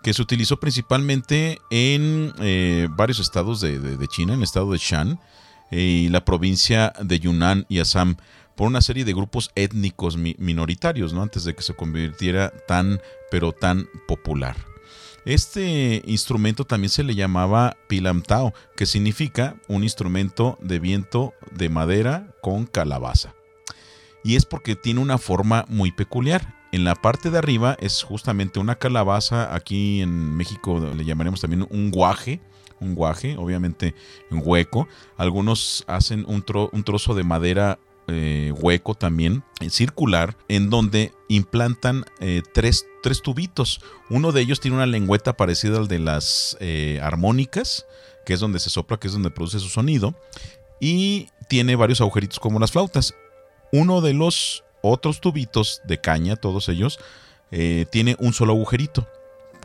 que 0.02 0.14
se 0.14 0.22
utilizó 0.22 0.60
principalmente 0.60 1.58
en 1.70 2.32
eh, 2.38 2.86
varios 2.90 3.18
estados 3.18 3.60
de, 3.60 4.06
China, 4.08 4.34
en 4.34 4.38
el 4.38 4.44
estado 4.44 4.70
de 4.70 4.78
Shan 4.78 5.18
eh, 5.72 5.80
y 5.80 6.08
la 6.08 6.24
provincia 6.24 6.92
de 7.02 7.18
Yunnan 7.18 7.66
y 7.68 7.80
Assam, 7.80 8.16
por 8.58 8.66
una 8.66 8.80
serie 8.80 9.04
de 9.04 9.14
grupos 9.14 9.52
étnicos 9.54 10.16
minoritarios, 10.16 11.12
¿no? 11.12 11.22
antes 11.22 11.44
de 11.44 11.54
que 11.54 11.62
se 11.62 11.76
convirtiera 11.76 12.52
tan, 12.66 13.00
pero 13.30 13.52
tan 13.52 13.88
popular. 14.08 14.56
Este 15.24 16.02
instrumento 16.04 16.64
también 16.64 16.90
se 16.90 17.04
le 17.04 17.14
llamaba 17.14 17.76
pilamtao, 17.88 18.52
que 18.76 18.84
significa 18.84 19.54
un 19.68 19.84
instrumento 19.84 20.58
de 20.60 20.80
viento 20.80 21.34
de 21.52 21.68
madera 21.68 22.34
con 22.42 22.66
calabaza. 22.66 23.32
Y 24.24 24.34
es 24.34 24.44
porque 24.44 24.74
tiene 24.74 24.98
una 24.98 25.18
forma 25.18 25.64
muy 25.68 25.92
peculiar. 25.92 26.56
En 26.72 26.82
la 26.82 26.96
parte 26.96 27.30
de 27.30 27.38
arriba 27.38 27.76
es 27.78 28.02
justamente 28.02 28.58
una 28.58 28.74
calabaza, 28.74 29.54
aquí 29.54 30.02
en 30.02 30.36
México 30.36 30.80
le 30.96 31.04
llamaremos 31.04 31.40
también 31.40 31.64
un 31.70 31.92
guaje, 31.92 32.40
un 32.80 32.96
guaje, 32.96 33.36
obviamente 33.38 33.94
un 34.32 34.42
hueco. 34.44 34.88
Algunos 35.16 35.84
hacen 35.86 36.24
un, 36.26 36.44
un 36.72 36.82
trozo 36.82 37.14
de 37.14 37.22
madera 37.22 37.78
eh, 38.08 38.52
hueco 38.56 38.94
también, 38.94 39.42
eh, 39.60 39.68
circular, 39.68 40.36
en 40.48 40.70
donde 40.70 41.12
implantan 41.28 42.06
eh, 42.20 42.42
tres, 42.54 42.86
tres, 43.02 43.20
tubitos. 43.20 43.80
Uno 44.08 44.32
de 44.32 44.40
ellos 44.40 44.60
tiene 44.60 44.76
una 44.78 44.86
lengüeta 44.86 45.36
parecida 45.36 45.76
al 45.76 45.88
de 45.88 45.98
las 45.98 46.56
armónicas, 47.02 47.86
que 48.24 48.32
es 48.32 48.40
donde 48.40 48.60
se 48.60 48.70
sopla, 48.70 48.98
que 48.98 49.08
es 49.08 49.12
donde 49.12 49.30
produce 49.30 49.58
su 49.58 49.68
sonido, 49.68 50.14
y 50.80 51.28
tiene 51.48 51.76
varios 51.76 52.00
agujeritos 52.00 52.40
como 52.40 52.58
las 52.58 52.72
flautas. 52.72 53.14
Uno 53.72 54.00
de 54.00 54.14
los 54.14 54.64
otros 54.80 55.20
tubitos 55.20 55.82
de 55.84 56.00
caña, 56.00 56.36
todos 56.36 56.68
ellos, 56.68 56.98
tiene 57.50 58.16
un 58.18 58.32
solo 58.32 58.52
agujerito, 58.52 59.06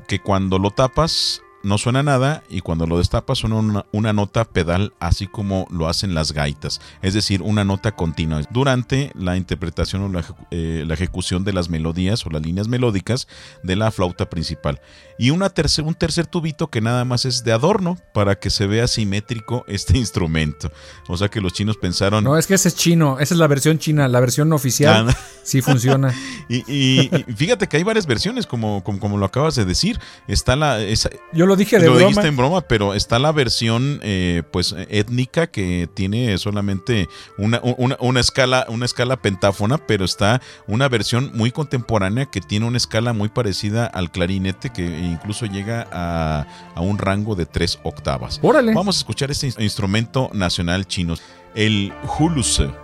que 0.07 0.19
cuando 0.19 0.59
lo 0.59 0.71
tapas 0.71 1.42
no 1.63 1.77
suena 1.77 2.03
nada 2.03 2.43
y 2.49 2.59
cuando 2.59 2.85
lo 2.85 2.97
destapas 2.97 3.39
suena 3.39 3.85
una, 3.91 4.13
nota 4.13 4.43
pedal 4.45 4.93
así 4.99 5.27
como 5.27 5.65
lo 5.71 5.87
hacen 5.87 6.13
las 6.13 6.33
gaitas, 6.33 6.81
es 7.01 7.13
decir, 7.13 7.41
una 7.41 7.63
nota 7.63 7.93
continua 7.93 8.41
durante 8.51 9.11
la 9.15 9.37
interpretación 9.37 10.03
o 10.03 10.09
la, 10.09 10.23
eh, 10.51 10.85
ejecución 10.91 11.43
de 11.43 11.53
las 11.53 11.69
melodías 11.69 12.25
o 12.25 12.29
las 12.29 12.41
líneas 12.41 12.67
melódicas 12.67 13.27
de 13.63 13.75
la 13.75 13.91
flauta 13.91 14.29
principal. 14.29 14.81
Y 15.17 15.29
una 15.29 15.49
tercer, 15.49 15.85
un 15.85 15.95
tercer 15.95 16.27
tubito 16.27 16.69
que 16.69 16.81
nada 16.81 17.05
más 17.05 17.25
es 17.25 17.43
de 17.43 17.51
adorno 17.51 17.97
para 18.13 18.35
que 18.35 18.49
se 18.49 18.67
vea 18.67 18.87
simétrico 18.87 19.63
este 19.67 19.97
instrumento. 20.03 20.71
O 21.07 21.17
sea 21.17 21.29
que 21.29 21.41
los 21.41 21.53
chinos 21.53 21.77
pensaron... 21.77 22.23
No, 22.23 22.37
es 22.37 22.47
que 22.47 22.55
ese 22.55 22.67
es 22.67 22.75
chino, 22.75 23.19
esa 23.19 23.33
es 23.33 23.39
la 23.39 23.47
versión 23.47 23.77
china, 23.79 24.07
la 24.07 24.19
versión 24.19 24.51
oficial 24.53 25.09
ah, 25.09 25.17
sí 25.43 25.61
funciona. 25.61 26.13
y, 26.49 27.09
fíjate 27.35 27.67
que 27.67 27.77
hay 27.77 27.83
varias 27.83 28.05
versiones, 28.05 28.45
como, 28.45 28.83
como, 28.83 29.17
lo 29.17 29.25
acabas 29.25 29.55
de 29.55 29.65
decir. 29.65 29.99
Está 30.27 30.55
la... 30.55 30.81
Esa, 30.81 31.09
Yo 31.31 31.45
lo 31.45 31.52
lo 31.53 31.57
dije 31.57 31.77
de 31.77 31.87
lo 31.87 31.97
dijiste 31.97 32.27
en 32.27 32.35
broma, 32.35 32.61
pero 32.61 32.95
está 32.95 33.19
la 33.19 33.31
versión 33.31 33.99
eh, 34.01 34.41
pues 34.51 34.75
étnica 34.89 35.47
que 35.47 35.87
tiene 35.93 36.35
solamente 36.39 37.07
una, 37.37 37.61
una, 37.99 38.19
escala, 38.19 38.65
una 38.69 38.85
escala 38.85 39.17
pentáfona, 39.17 39.77
pero 39.77 40.03
está 40.03 40.41
una 40.67 40.89
versión 40.89 41.31
muy 41.35 41.51
contemporánea 41.51 42.25
que 42.25 42.41
tiene 42.41 42.65
una 42.65 42.77
escala 42.77 43.13
muy 43.13 43.29
parecida 43.29 43.85
al 43.85 44.11
clarinete 44.11 44.71
que 44.71 44.83
incluso 44.83 45.45
llega 45.45 45.87
a, 45.91 46.47
a 46.73 46.81
un 46.81 46.97
rango 46.97 47.35
de 47.35 47.45
tres 47.45 47.79
octavas. 47.83 48.39
Órale. 48.41 48.73
Vamos 48.73 48.97
a 48.97 48.99
escuchar 48.99 49.29
este 49.29 49.53
instrumento 49.59 50.31
nacional 50.33 50.87
chino, 50.87 51.15
el 51.53 51.93
huluse. 52.17 52.82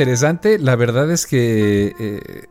Interesante. 0.00 0.58
La 0.58 0.76
verdad 0.76 1.10
es 1.10 1.26
que, 1.26 1.94
eh, 2.00 2.46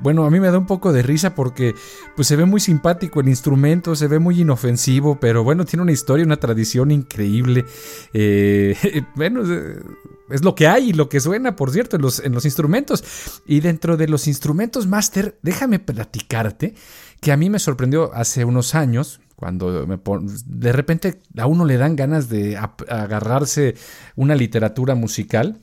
bueno, 0.00 0.24
a 0.24 0.30
mí 0.30 0.40
me 0.40 0.50
da 0.50 0.56
un 0.56 0.66
poco 0.66 0.90
de 0.90 1.02
risa 1.02 1.34
porque 1.34 1.74
pues 2.16 2.26
se 2.28 2.36
ve 2.36 2.46
muy 2.46 2.60
simpático 2.60 3.20
el 3.20 3.28
instrumento, 3.28 3.94
se 3.94 4.08
ve 4.08 4.18
muy 4.18 4.40
inofensivo, 4.40 5.20
pero 5.20 5.44
bueno, 5.44 5.66
tiene 5.66 5.82
una 5.82 5.92
historia, 5.92 6.24
una 6.24 6.38
tradición 6.38 6.90
increíble. 6.90 7.66
Eh, 8.14 9.02
bueno, 9.14 9.42
es 10.30 10.42
lo 10.42 10.54
que 10.54 10.66
hay 10.66 10.90
y 10.90 10.92
lo 10.94 11.10
que 11.10 11.20
suena, 11.20 11.56
por 11.56 11.70
cierto, 11.70 11.96
en 11.96 12.02
los, 12.02 12.20
en 12.20 12.32
los 12.32 12.46
instrumentos. 12.46 13.04
Y 13.46 13.60
dentro 13.60 13.98
de 13.98 14.08
los 14.08 14.26
instrumentos 14.26 14.86
master, 14.86 15.38
déjame 15.42 15.78
platicarte 15.78 16.74
que 17.20 17.32
a 17.32 17.36
mí 17.36 17.50
me 17.50 17.58
sorprendió 17.58 18.14
hace 18.14 18.46
unos 18.46 18.74
años, 18.74 19.20
cuando 19.36 19.86
me 19.86 19.98
de 20.46 20.72
repente 20.72 21.20
a 21.36 21.46
uno 21.46 21.66
le 21.66 21.76
dan 21.76 21.96
ganas 21.96 22.28
de 22.30 22.56
agarrarse 22.56 23.74
una 24.16 24.34
literatura 24.34 24.94
musical 24.94 25.60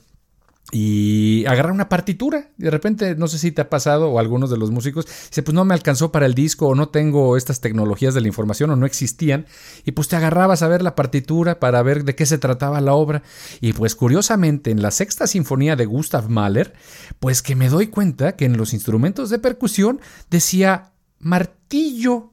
y 0.72 1.44
agarrar 1.46 1.72
una 1.72 1.88
partitura. 1.88 2.50
De 2.56 2.70
repente, 2.70 3.16
no 3.16 3.26
sé 3.28 3.38
si 3.38 3.50
te 3.50 3.62
ha 3.62 3.70
pasado 3.70 4.10
o 4.10 4.18
algunos 4.18 4.50
de 4.50 4.56
los 4.56 4.70
músicos, 4.70 5.06
dice, 5.06 5.42
pues 5.42 5.54
no 5.54 5.64
me 5.64 5.74
alcanzó 5.74 6.12
para 6.12 6.26
el 6.26 6.34
disco 6.34 6.68
o 6.68 6.74
no 6.74 6.88
tengo 6.90 7.36
estas 7.36 7.60
tecnologías 7.60 8.14
de 8.14 8.20
la 8.20 8.28
información 8.28 8.70
o 8.70 8.76
no 8.76 8.86
existían. 8.86 9.46
Y 9.84 9.92
pues 9.92 10.08
te 10.08 10.16
agarrabas 10.16 10.62
a 10.62 10.68
ver 10.68 10.82
la 10.82 10.94
partitura 10.94 11.58
para 11.58 11.82
ver 11.82 12.04
de 12.04 12.14
qué 12.14 12.26
se 12.26 12.38
trataba 12.38 12.80
la 12.80 12.94
obra. 12.94 13.22
Y 13.60 13.72
pues 13.72 13.94
curiosamente, 13.94 14.70
en 14.70 14.82
la 14.82 14.90
sexta 14.90 15.26
sinfonía 15.26 15.76
de 15.76 15.86
Gustav 15.86 16.28
Mahler, 16.28 16.72
pues 17.18 17.42
que 17.42 17.56
me 17.56 17.68
doy 17.68 17.88
cuenta 17.88 18.36
que 18.36 18.44
en 18.44 18.56
los 18.56 18.72
instrumentos 18.72 19.30
de 19.30 19.38
percusión 19.38 20.00
decía 20.30 20.92
martillo 21.18 22.32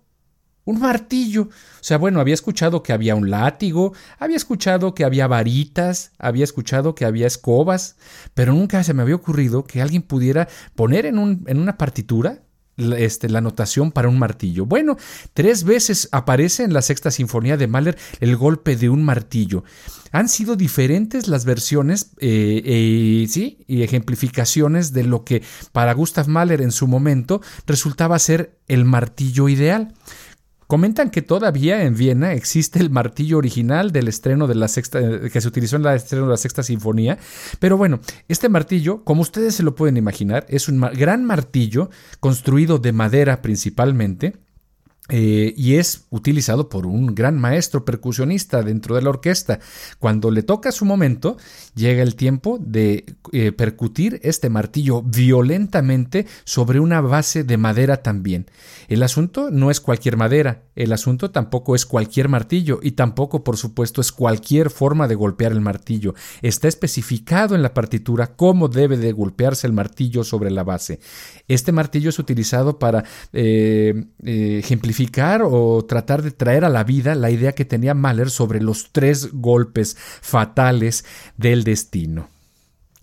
un 0.68 0.80
martillo. 0.80 1.44
O 1.44 1.84
sea, 1.88 1.98
bueno, 1.98 2.20
había 2.20 2.34
escuchado 2.34 2.84
que 2.84 2.94
había 2.94 3.16
un 3.16 3.32
látigo, 3.32 3.94
había 4.20 4.36
escuchado 4.36 4.94
que 4.94 5.06
había 5.06 5.26
varitas, 5.26 6.12
había 6.20 6.44
escuchado 6.44 6.94
que 6.94 7.06
había 7.06 7.26
escobas, 7.26 7.96
pero 8.34 8.54
nunca 8.54 8.84
se 8.84 8.94
me 8.94 9.02
había 9.02 9.16
ocurrido 9.16 9.64
que 9.64 9.82
alguien 9.82 10.02
pudiera 10.02 10.48
poner 10.76 11.06
en, 11.06 11.20
un, 11.20 11.46
en 11.48 11.60
una 11.60 11.78
partitura 11.78 12.42
este, 12.78 13.30
la 13.30 13.42
notación 13.42 13.92
para 13.92 14.10
un 14.10 14.20
martillo. 14.20 14.66
Bueno, 14.66 14.98
tres 15.34 15.64
veces 15.64 16.10
aparece 16.12 16.64
en 16.64 16.74
la 16.74 16.82
sexta 16.82 17.12
sinfonía 17.12 17.58
de 17.58 17.68
Mahler 17.68 17.98
el 18.20 18.36
golpe 18.36 18.76
de 18.76 18.90
un 18.90 19.04
martillo. 19.04 19.64
Han 20.12 20.30
sido 20.30 20.56
diferentes 20.56 21.28
las 21.28 21.44
versiones 21.46 22.12
eh, 22.20 22.62
eh, 22.66 23.26
¿sí? 23.30 23.66
y 23.68 23.82
ejemplificaciones 23.84 24.94
de 24.94 25.04
lo 25.04 25.24
que 25.24 25.44
para 25.72 25.94
Gustav 25.94 26.28
Mahler 26.28 26.62
en 26.62 26.72
su 26.72 26.88
momento 26.88 27.42
resultaba 27.66 28.20
ser 28.20 28.58
el 28.68 28.86
martillo 28.86 29.50
ideal. 29.50 29.94
Comentan 30.68 31.12
que 31.12 31.22
todavía 31.22 31.84
en 31.84 31.96
Viena 31.96 32.34
existe 32.34 32.80
el 32.80 32.90
martillo 32.90 33.38
original 33.38 33.94
del 33.94 34.10
estreno 34.10 34.48
de 34.48 34.56
la 34.56 34.68
sexta, 34.68 35.00
que 35.32 35.42
se 35.42 35.48
utilizó 35.48 35.78
en 35.78 35.86
el 35.86 35.96
estreno 35.96 36.26
de 36.26 36.32
la 36.32 36.38
sexta 36.38 36.62
sinfonía. 36.62 37.18
Pero 37.60 37.78
bueno, 37.78 38.02
este 38.28 38.50
martillo, 38.50 39.06
como 39.06 39.22
ustedes 39.22 39.56
se 39.56 39.64
lo 39.64 39.76
pueden 39.76 39.96
imaginar, 39.96 40.46
es 40.50 40.68
un 40.68 40.82
gran 40.82 41.24
martillo 41.24 41.90
construido 42.20 42.80
de 42.80 42.92
madera 42.92 43.42
principalmente 43.42 44.36
eh, 45.10 45.54
y 45.56 45.76
es 45.76 46.06
utilizado 46.10 46.68
por 46.68 46.86
un 46.86 47.16
gran 47.16 47.40
maestro 47.40 47.86
percusionista 47.86 48.62
dentro 48.62 48.96
de 48.96 49.02
la 49.02 49.10
orquesta. 49.10 49.60
Cuando 50.00 50.32
le 50.32 50.44
toca 50.44 50.74
su 50.74 50.84
momento, 50.84 51.38
llega 51.76 52.04
el 52.04 52.16
tiempo 52.16 52.60
de 52.60 53.06
eh, 53.32 53.54
percutir 53.54 54.20
este 54.24 54.50
martillo 54.50 55.02
violentamente 55.02 56.26
sobre 56.44 56.82
una 56.82 57.00
base 57.00 57.46
de 57.46 57.56
madera 57.56 58.04
también. 58.04 58.48
El 58.90 59.02
asunto 59.02 59.50
no 59.50 59.72
es 59.72 59.80
cualquier 59.80 60.18
madera, 60.18 60.64
el 60.76 60.92
asunto 60.92 61.32
tampoco 61.32 61.74
es 61.76 61.86
cualquier 61.86 62.28
martillo 62.28 62.80
y 62.82 62.92
tampoco, 62.92 63.46
por 63.46 63.56
supuesto, 63.56 64.02
es 64.02 64.12
cualquier 64.12 64.70
forma 64.70 65.08
de 65.08 65.16
golpear 65.16 65.54
el 65.54 65.62
martillo. 65.62 66.16
Está 66.42 66.68
especificado 66.68 67.56
en 67.56 67.62
la 67.62 67.74
partitura 67.74 68.36
cómo 68.36 68.68
debe 68.68 68.98
de 68.98 69.14
golpearse 69.14 69.68
el 69.68 69.74
martillo 69.74 70.26
sobre 70.26 70.52
la 70.52 70.66
base. 70.66 71.00
Este 71.48 71.72
martillo 71.72 72.10
es 72.10 72.20
utilizado 72.20 72.78
para 72.78 73.06
eh, 73.32 74.06
ejemplificar 74.20 74.97
o 75.44 75.86
tratar 75.86 76.22
de 76.22 76.32
traer 76.32 76.66
a 76.66 76.70
la 76.70 76.84
vida 76.84 77.16
la 77.16 77.30
idea 77.30 77.54
que 77.54 77.66
tenía 77.66 77.94
Mahler 77.94 78.30
sobre 78.30 78.62
los 78.62 78.92
tres 78.92 79.30
golpes 79.34 79.96
fatales 80.22 81.06
del 81.38 81.64
destino. 81.64 82.30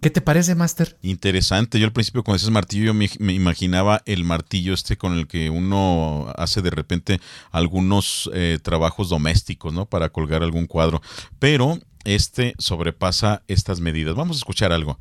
¿Qué 0.00 0.10
te 0.10 0.20
parece, 0.20 0.54
Master? 0.54 0.98
Interesante. 1.00 1.78
Yo 1.78 1.86
al 1.86 1.92
principio 1.92 2.24
con 2.24 2.34
ese 2.34 2.50
martillo 2.50 2.84
yo 2.84 2.94
me, 2.94 3.32
imaginaba 3.32 4.02
el 4.04 4.24
martillo 4.24 4.74
este 4.74 4.98
con 4.98 5.14
el 5.14 5.26
que 5.26 5.48
uno 5.48 6.30
hace 6.36 6.60
de 6.60 6.70
repente 6.70 7.20
algunos 7.50 8.30
eh, 8.34 8.58
trabajos 8.62 9.08
domésticos, 9.08 9.72
¿no? 9.72 9.86
Para 9.86 10.10
colgar 10.10 10.42
algún 10.42 10.66
cuadro. 10.66 11.00
Pero 11.38 11.78
este 12.04 12.54
sobrepasa 12.58 13.42
estas 13.48 13.80
medidas. 13.80 14.14
Vamos 14.14 14.36
a 14.36 14.40
escuchar 14.40 14.72
algo. 14.72 14.98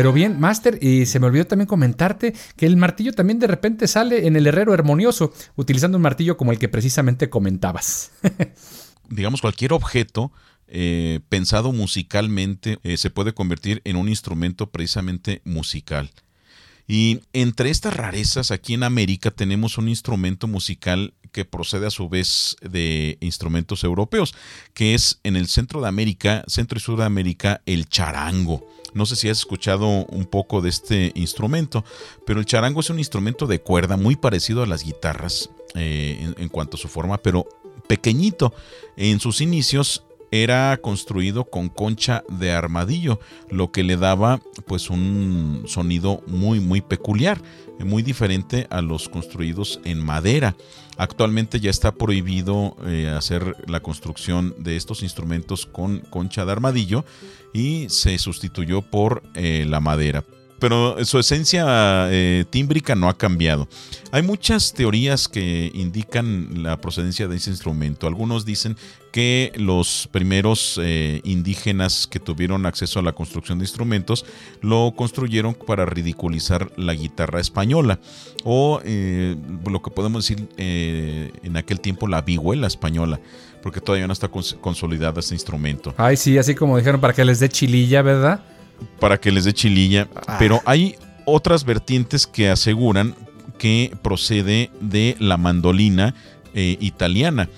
Pero 0.00 0.14
bien, 0.14 0.40
Master, 0.40 0.78
y 0.80 1.04
se 1.04 1.20
me 1.20 1.26
olvidó 1.26 1.46
también 1.46 1.66
comentarte 1.66 2.32
que 2.56 2.64
el 2.64 2.78
martillo 2.78 3.12
también 3.12 3.38
de 3.38 3.46
repente 3.46 3.86
sale 3.86 4.26
en 4.26 4.34
el 4.34 4.46
herrero 4.46 4.72
armonioso, 4.72 5.30
utilizando 5.56 5.98
un 5.98 6.02
martillo 6.02 6.38
como 6.38 6.52
el 6.52 6.58
que 6.58 6.70
precisamente 6.70 7.28
comentabas. 7.28 8.10
Digamos, 9.10 9.42
cualquier 9.42 9.74
objeto 9.74 10.32
eh, 10.68 11.20
pensado 11.28 11.74
musicalmente 11.74 12.78
eh, 12.82 12.96
se 12.96 13.10
puede 13.10 13.34
convertir 13.34 13.82
en 13.84 13.96
un 13.96 14.08
instrumento 14.08 14.70
precisamente 14.70 15.42
musical. 15.44 16.10
Y 16.88 17.20
entre 17.34 17.68
estas 17.68 17.94
rarezas, 17.94 18.52
aquí 18.52 18.72
en 18.72 18.84
América 18.84 19.30
tenemos 19.30 19.76
un 19.76 19.90
instrumento 19.90 20.46
musical 20.46 21.12
que 21.30 21.44
procede 21.44 21.86
a 21.86 21.90
su 21.90 22.08
vez 22.08 22.56
de 22.62 23.18
instrumentos 23.20 23.84
europeos, 23.84 24.34
que 24.72 24.94
es 24.94 25.20
en 25.24 25.36
el 25.36 25.46
centro 25.46 25.82
de 25.82 25.88
América, 25.88 26.42
centro 26.46 26.78
y 26.78 26.80
sur 26.80 26.98
de 26.98 27.04
América, 27.04 27.60
el 27.66 27.86
charango. 27.86 28.66
No 28.94 29.06
sé 29.06 29.16
si 29.16 29.28
has 29.28 29.38
escuchado 29.38 29.86
un 29.86 30.26
poco 30.26 30.60
de 30.60 30.68
este 30.68 31.12
instrumento, 31.14 31.84
pero 32.26 32.40
el 32.40 32.46
charango 32.46 32.80
es 32.80 32.90
un 32.90 32.98
instrumento 32.98 33.46
de 33.46 33.60
cuerda 33.60 33.96
muy 33.96 34.16
parecido 34.16 34.62
a 34.62 34.66
las 34.66 34.84
guitarras 34.84 35.50
eh, 35.74 36.32
en, 36.36 36.48
cuanto 36.48 36.76
a 36.76 36.80
su 36.80 36.88
forma, 36.88 37.18
pero 37.18 37.46
pequeñito. 37.86 38.52
En 38.96 39.20
sus 39.20 39.40
inicios 39.40 40.04
era 40.30 40.76
construido 40.78 41.44
con 41.44 41.68
concha 41.68 42.24
de 42.28 42.52
armadillo, 42.52 43.20
lo 43.48 43.72
que 43.72 43.82
le 43.82 43.96
daba 43.96 44.40
pues 44.66 44.90
un 44.90 45.64
sonido 45.66 46.22
muy 46.26 46.60
muy 46.60 46.80
peculiar, 46.80 47.40
muy 47.78 48.02
diferente 48.02 48.66
a 48.70 48.82
los 48.82 49.08
construidos 49.08 49.80
en 49.84 50.04
madera. 50.04 50.56
Actualmente 50.96 51.60
ya 51.60 51.70
está 51.70 51.92
prohibido 51.92 52.76
eh, 52.84 53.08
hacer 53.08 53.56
la 53.66 53.80
construcción 53.80 54.54
de 54.58 54.76
estos 54.76 55.02
instrumentos 55.02 55.64
con 55.66 56.00
concha 56.00 56.44
de 56.44 56.52
armadillo 56.52 57.04
y 57.54 57.86
se 57.88 58.18
sustituyó 58.18 58.82
por 58.82 59.22
eh, 59.34 59.64
la 59.66 59.80
madera 59.80 60.24
pero 60.60 61.02
su 61.04 61.18
esencia 61.18 62.08
eh, 62.10 62.44
tímbrica 62.50 62.94
no 62.94 63.08
ha 63.08 63.16
cambiado. 63.16 63.66
Hay 64.12 64.22
muchas 64.22 64.74
teorías 64.74 65.26
que 65.26 65.72
indican 65.74 66.62
la 66.62 66.80
procedencia 66.80 67.26
de 67.26 67.36
ese 67.36 67.50
instrumento. 67.50 68.06
Algunos 68.06 68.44
dicen 68.44 68.76
que 69.12 69.52
los 69.56 70.08
primeros 70.12 70.78
eh, 70.82 71.20
indígenas 71.24 72.06
que 72.06 72.20
tuvieron 72.20 72.66
acceso 72.66 73.00
a 73.00 73.02
la 73.02 73.12
construcción 73.12 73.58
de 73.58 73.64
instrumentos 73.64 74.24
lo 74.60 74.92
construyeron 74.96 75.54
para 75.54 75.84
ridiculizar 75.86 76.70
la 76.76 76.94
guitarra 76.94 77.40
española 77.40 77.98
o 78.44 78.80
eh, 78.84 79.36
lo 79.66 79.82
que 79.82 79.90
podemos 79.90 80.26
decir 80.26 80.48
en 80.56 81.56
aquel 81.56 81.80
tiempo 81.80 82.06
la 82.06 82.22
vihuela 82.22 82.66
española 82.66 83.20
porque 83.62 83.80
todavía 83.80 84.06
no 84.06 84.12
está 84.12 84.28
consolidada 84.28 85.20
este 85.20 85.34
instrumento. 85.34 85.94
Ay, 85.98 86.16
sí, 86.16 86.38
así 86.38 86.54
como 86.54 86.78
dijeron 86.78 87.00
para 87.00 87.12
que 87.12 87.24
les 87.24 87.40
dé 87.40 87.48
chililla, 87.48 88.00
¿verdad? 88.00 88.42
para 88.98 89.18
que 89.18 89.30
les 89.30 89.44
dé 89.44 89.52
chililla. 89.52 90.08
Ah. 90.26 90.36
Pero 90.38 90.60
hay 90.64 90.96
otras 91.24 91.64
vertientes 91.64 92.26
que 92.26 92.50
aseguran 92.50 93.14
que 93.58 93.96
procede 94.02 94.70
de 94.80 95.16
la 95.18 95.36
mandolina 95.36 96.14
eh, 96.54 96.76
italiana. 96.80 97.48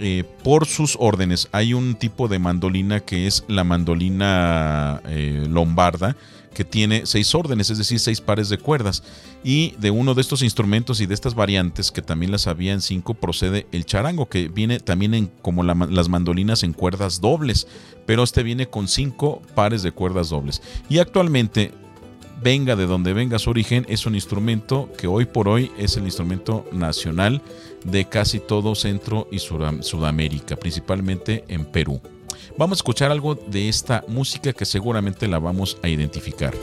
Eh, 0.00 0.24
por 0.44 0.66
sus 0.66 0.96
órdenes, 1.00 1.48
hay 1.50 1.74
un 1.74 1.96
tipo 1.96 2.28
de 2.28 2.38
mandolina 2.38 3.00
que 3.00 3.26
es 3.26 3.44
la 3.48 3.64
mandolina 3.64 5.02
eh, 5.06 5.46
lombarda, 5.48 6.16
que 6.54 6.64
tiene 6.64 7.02
seis 7.04 7.34
órdenes, 7.34 7.70
es 7.70 7.78
decir, 7.78 7.98
seis 7.98 8.20
pares 8.20 8.48
de 8.48 8.58
cuerdas. 8.58 9.02
Y 9.42 9.74
de 9.78 9.90
uno 9.90 10.14
de 10.14 10.20
estos 10.20 10.42
instrumentos 10.42 11.00
y 11.00 11.06
de 11.06 11.14
estas 11.14 11.34
variantes, 11.34 11.90
que 11.90 12.02
también 12.02 12.32
las 12.32 12.46
había 12.46 12.72
en 12.72 12.80
cinco, 12.80 13.14
procede 13.14 13.66
el 13.72 13.86
charango, 13.86 14.28
que 14.28 14.48
viene 14.48 14.80
también 14.80 15.14
en, 15.14 15.30
como 15.42 15.62
las 15.62 16.08
mandolinas 16.08 16.62
en 16.62 16.72
cuerdas 16.72 17.20
dobles, 17.20 17.66
pero 18.06 18.22
este 18.22 18.42
viene 18.42 18.68
con 18.68 18.88
cinco 18.88 19.42
pares 19.54 19.82
de 19.82 19.92
cuerdas 19.92 20.30
dobles. 20.30 20.62
Y 20.88 20.98
actualmente, 20.98 21.72
venga 22.42 22.76
de 22.76 22.86
donde 22.86 23.12
venga 23.12 23.38
su 23.38 23.50
origen, 23.50 23.84
es 23.88 24.06
un 24.06 24.14
instrumento 24.14 24.90
que 24.96 25.06
hoy 25.06 25.26
por 25.26 25.48
hoy 25.48 25.70
es 25.78 25.96
el 25.96 26.04
instrumento 26.04 26.66
nacional 26.72 27.42
de 27.84 28.04
casi 28.06 28.40
todo 28.40 28.74
Centro 28.74 29.28
y 29.30 29.38
Sudamérica, 29.38 30.56
principalmente 30.56 31.44
en 31.48 31.64
Perú. 31.64 32.00
Vamos 32.56 32.78
a 32.78 32.80
escuchar 32.80 33.10
algo 33.10 33.34
de 33.34 33.68
esta 33.68 34.04
música 34.08 34.52
que 34.52 34.64
seguramente 34.64 35.28
la 35.28 35.38
vamos 35.38 35.78
a 35.82 35.88
identificar. 35.88 36.54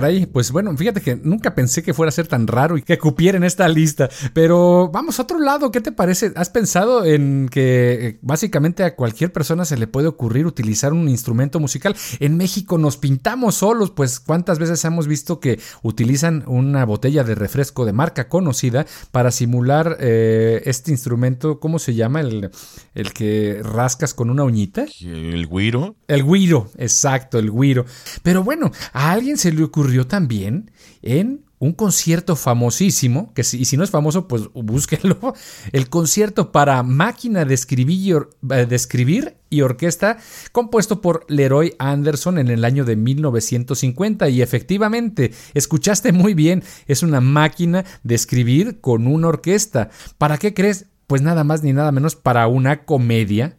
Caray, 0.00 0.24
pues 0.24 0.50
bueno, 0.50 0.74
fíjate 0.74 1.02
que 1.02 1.16
nunca 1.16 1.54
pensé 1.54 1.82
que 1.82 1.92
fuera 1.92 2.08
a 2.08 2.12
ser 2.12 2.26
tan 2.26 2.46
raro 2.46 2.78
y 2.78 2.82
que 2.82 2.96
cupiera 2.96 3.36
en 3.36 3.44
esta 3.44 3.68
lista. 3.68 4.08
Pero 4.32 4.88
vamos 4.90 5.18
a 5.18 5.24
otro 5.24 5.38
lado, 5.38 5.70
¿qué 5.70 5.82
te 5.82 5.92
parece? 5.92 6.32
¿Has 6.36 6.48
pensado 6.48 7.04
en 7.04 7.50
que 7.50 8.06
eh, 8.06 8.18
básicamente 8.22 8.82
a 8.82 8.96
cualquier 8.96 9.30
persona 9.30 9.66
se 9.66 9.76
le 9.76 9.86
puede 9.86 10.08
ocurrir 10.08 10.46
utilizar 10.46 10.94
un 10.94 11.06
instrumento 11.06 11.60
musical? 11.60 11.94
En 12.18 12.38
México 12.38 12.78
nos 12.78 12.96
pintamos 12.96 13.56
solos, 13.56 13.90
pues 13.90 14.20
cuántas 14.20 14.58
veces 14.58 14.82
hemos 14.86 15.06
visto 15.06 15.38
que 15.38 15.60
utilizan 15.82 16.44
una 16.46 16.86
botella 16.86 17.22
de 17.22 17.34
refresco 17.34 17.84
de 17.84 17.92
marca 17.92 18.28
conocida 18.28 18.86
para 19.10 19.30
simular 19.30 19.98
eh, 20.00 20.62
este 20.64 20.92
instrumento, 20.92 21.60
¿cómo 21.60 21.78
se 21.78 21.94
llama? 21.94 22.22
El, 22.22 22.50
el 22.94 23.12
que 23.12 23.60
rascas 23.62 24.14
con 24.14 24.30
una 24.30 24.44
uñita. 24.44 24.86
El 25.02 25.46
guiro. 25.46 25.96
El 26.08 26.24
guiro, 26.24 26.70
exacto, 26.78 27.38
el 27.38 27.50
guiro. 27.50 27.84
Pero 28.22 28.42
bueno, 28.42 28.70
a 28.94 29.12
alguien 29.12 29.36
se 29.36 29.52
le 29.52 29.62
ocurrió 29.62 29.89
también 30.06 30.70
en 31.02 31.44
un 31.60 31.72
concierto 31.72 32.36
famosísimo, 32.36 33.34
que 33.34 33.44
si, 33.44 33.60
y 33.60 33.64
si 33.66 33.76
no 33.76 33.84
es 33.84 33.90
famoso, 33.90 34.26
pues 34.26 34.44
búsquenlo, 34.54 35.34
el 35.72 35.90
concierto 35.90 36.52
para 36.52 36.82
máquina 36.82 37.44
de 37.44 37.52
escribir, 37.52 38.28
eh, 38.50 38.64
de 38.64 38.74
escribir 38.74 39.36
y 39.50 39.60
orquesta, 39.60 40.16
compuesto 40.52 41.02
por 41.02 41.26
Leroy 41.28 41.74
Anderson 41.78 42.38
en 42.38 42.48
el 42.48 42.64
año 42.64 42.86
de 42.86 42.96
1950. 42.96 44.30
Y 44.30 44.40
efectivamente, 44.40 45.32
escuchaste 45.52 46.12
muy 46.12 46.32
bien, 46.32 46.64
es 46.86 47.02
una 47.02 47.20
máquina 47.20 47.84
de 48.04 48.14
escribir 48.14 48.80
con 48.80 49.06
una 49.06 49.28
orquesta. 49.28 49.90
¿Para 50.16 50.38
qué 50.38 50.54
crees? 50.54 50.86
Pues 51.06 51.20
nada 51.20 51.44
más 51.44 51.62
ni 51.62 51.74
nada 51.74 51.92
menos 51.92 52.16
para 52.16 52.46
una 52.46 52.84
comedia 52.84 53.58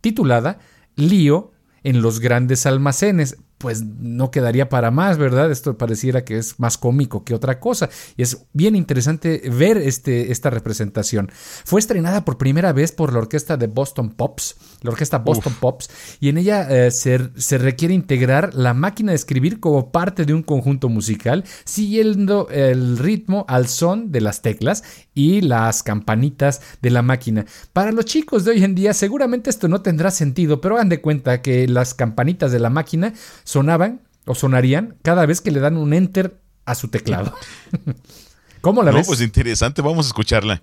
titulada 0.00 0.58
Lío 0.96 1.52
en 1.82 2.00
los 2.00 2.20
grandes 2.20 2.64
almacenes 2.64 3.36
pues 3.62 3.84
no 3.84 4.32
quedaría 4.32 4.68
para 4.68 4.90
más, 4.90 5.18
¿verdad? 5.18 5.52
Esto 5.52 5.78
pareciera 5.78 6.24
que 6.24 6.36
es 6.36 6.58
más 6.58 6.76
cómico 6.76 7.22
que 7.22 7.32
otra 7.32 7.60
cosa. 7.60 7.88
Y 8.16 8.22
es 8.22 8.46
bien 8.52 8.74
interesante 8.74 9.40
ver 9.56 9.76
este, 9.76 10.32
esta 10.32 10.50
representación. 10.50 11.30
Fue 11.64 11.78
estrenada 11.78 12.24
por 12.24 12.38
primera 12.38 12.72
vez 12.72 12.90
por 12.90 13.12
la 13.12 13.20
orquesta 13.20 13.56
de 13.56 13.68
Boston 13.68 14.10
Pops, 14.10 14.56
la 14.80 14.90
orquesta 14.90 15.18
Boston 15.18 15.54
Pops, 15.60 15.90
y 16.18 16.28
en 16.28 16.38
ella 16.38 16.66
eh, 16.68 16.90
se, 16.90 17.30
se, 17.36 17.56
requiere 17.56 17.94
integrar 17.94 18.52
la 18.52 18.74
máquina 18.74 19.12
de 19.12 19.16
escribir 19.16 19.60
como 19.60 19.92
parte 19.92 20.24
de 20.24 20.34
un 20.34 20.42
conjunto 20.42 20.88
musical, 20.88 21.44
siguiendo 21.64 22.48
el 22.50 22.98
ritmo 22.98 23.44
al 23.46 23.68
son 23.68 24.10
de 24.10 24.22
las 24.22 24.42
teclas 24.42 24.82
y 25.14 25.40
las 25.40 25.84
campanitas 25.84 26.62
de 26.82 26.90
la 26.90 27.02
máquina. 27.02 27.46
Para 27.72 27.92
los 27.92 28.06
chicos 28.06 28.44
de 28.44 28.50
hoy 28.50 28.64
en 28.64 28.74
día 28.74 28.92
seguramente 28.92 29.50
esto 29.50 29.68
no 29.68 29.82
tendrá 29.82 30.10
sentido, 30.10 30.60
pero 30.60 30.74
hagan 30.74 30.88
de 30.88 31.00
cuenta 31.00 31.42
que 31.42 31.68
las 31.68 31.94
campanitas 31.94 32.50
de 32.50 32.58
la 32.58 32.70
máquina 32.70 33.12
sonaban 33.52 34.00
o 34.24 34.34
sonarían 34.34 34.96
cada 35.02 35.26
vez 35.26 35.42
que 35.42 35.50
le 35.50 35.60
dan 35.60 35.76
un 35.76 35.92
enter 35.92 36.40
a 36.64 36.74
su 36.74 36.88
teclado. 36.88 37.34
¿Cómo 38.62 38.82
la 38.82 38.92
no, 38.92 38.98
ves? 38.98 39.06
Pues 39.06 39.20
interesante, 39.20 39.82
vamos 39.82 40.06
a 40.06 40.08
escucharla. 40.08 40.62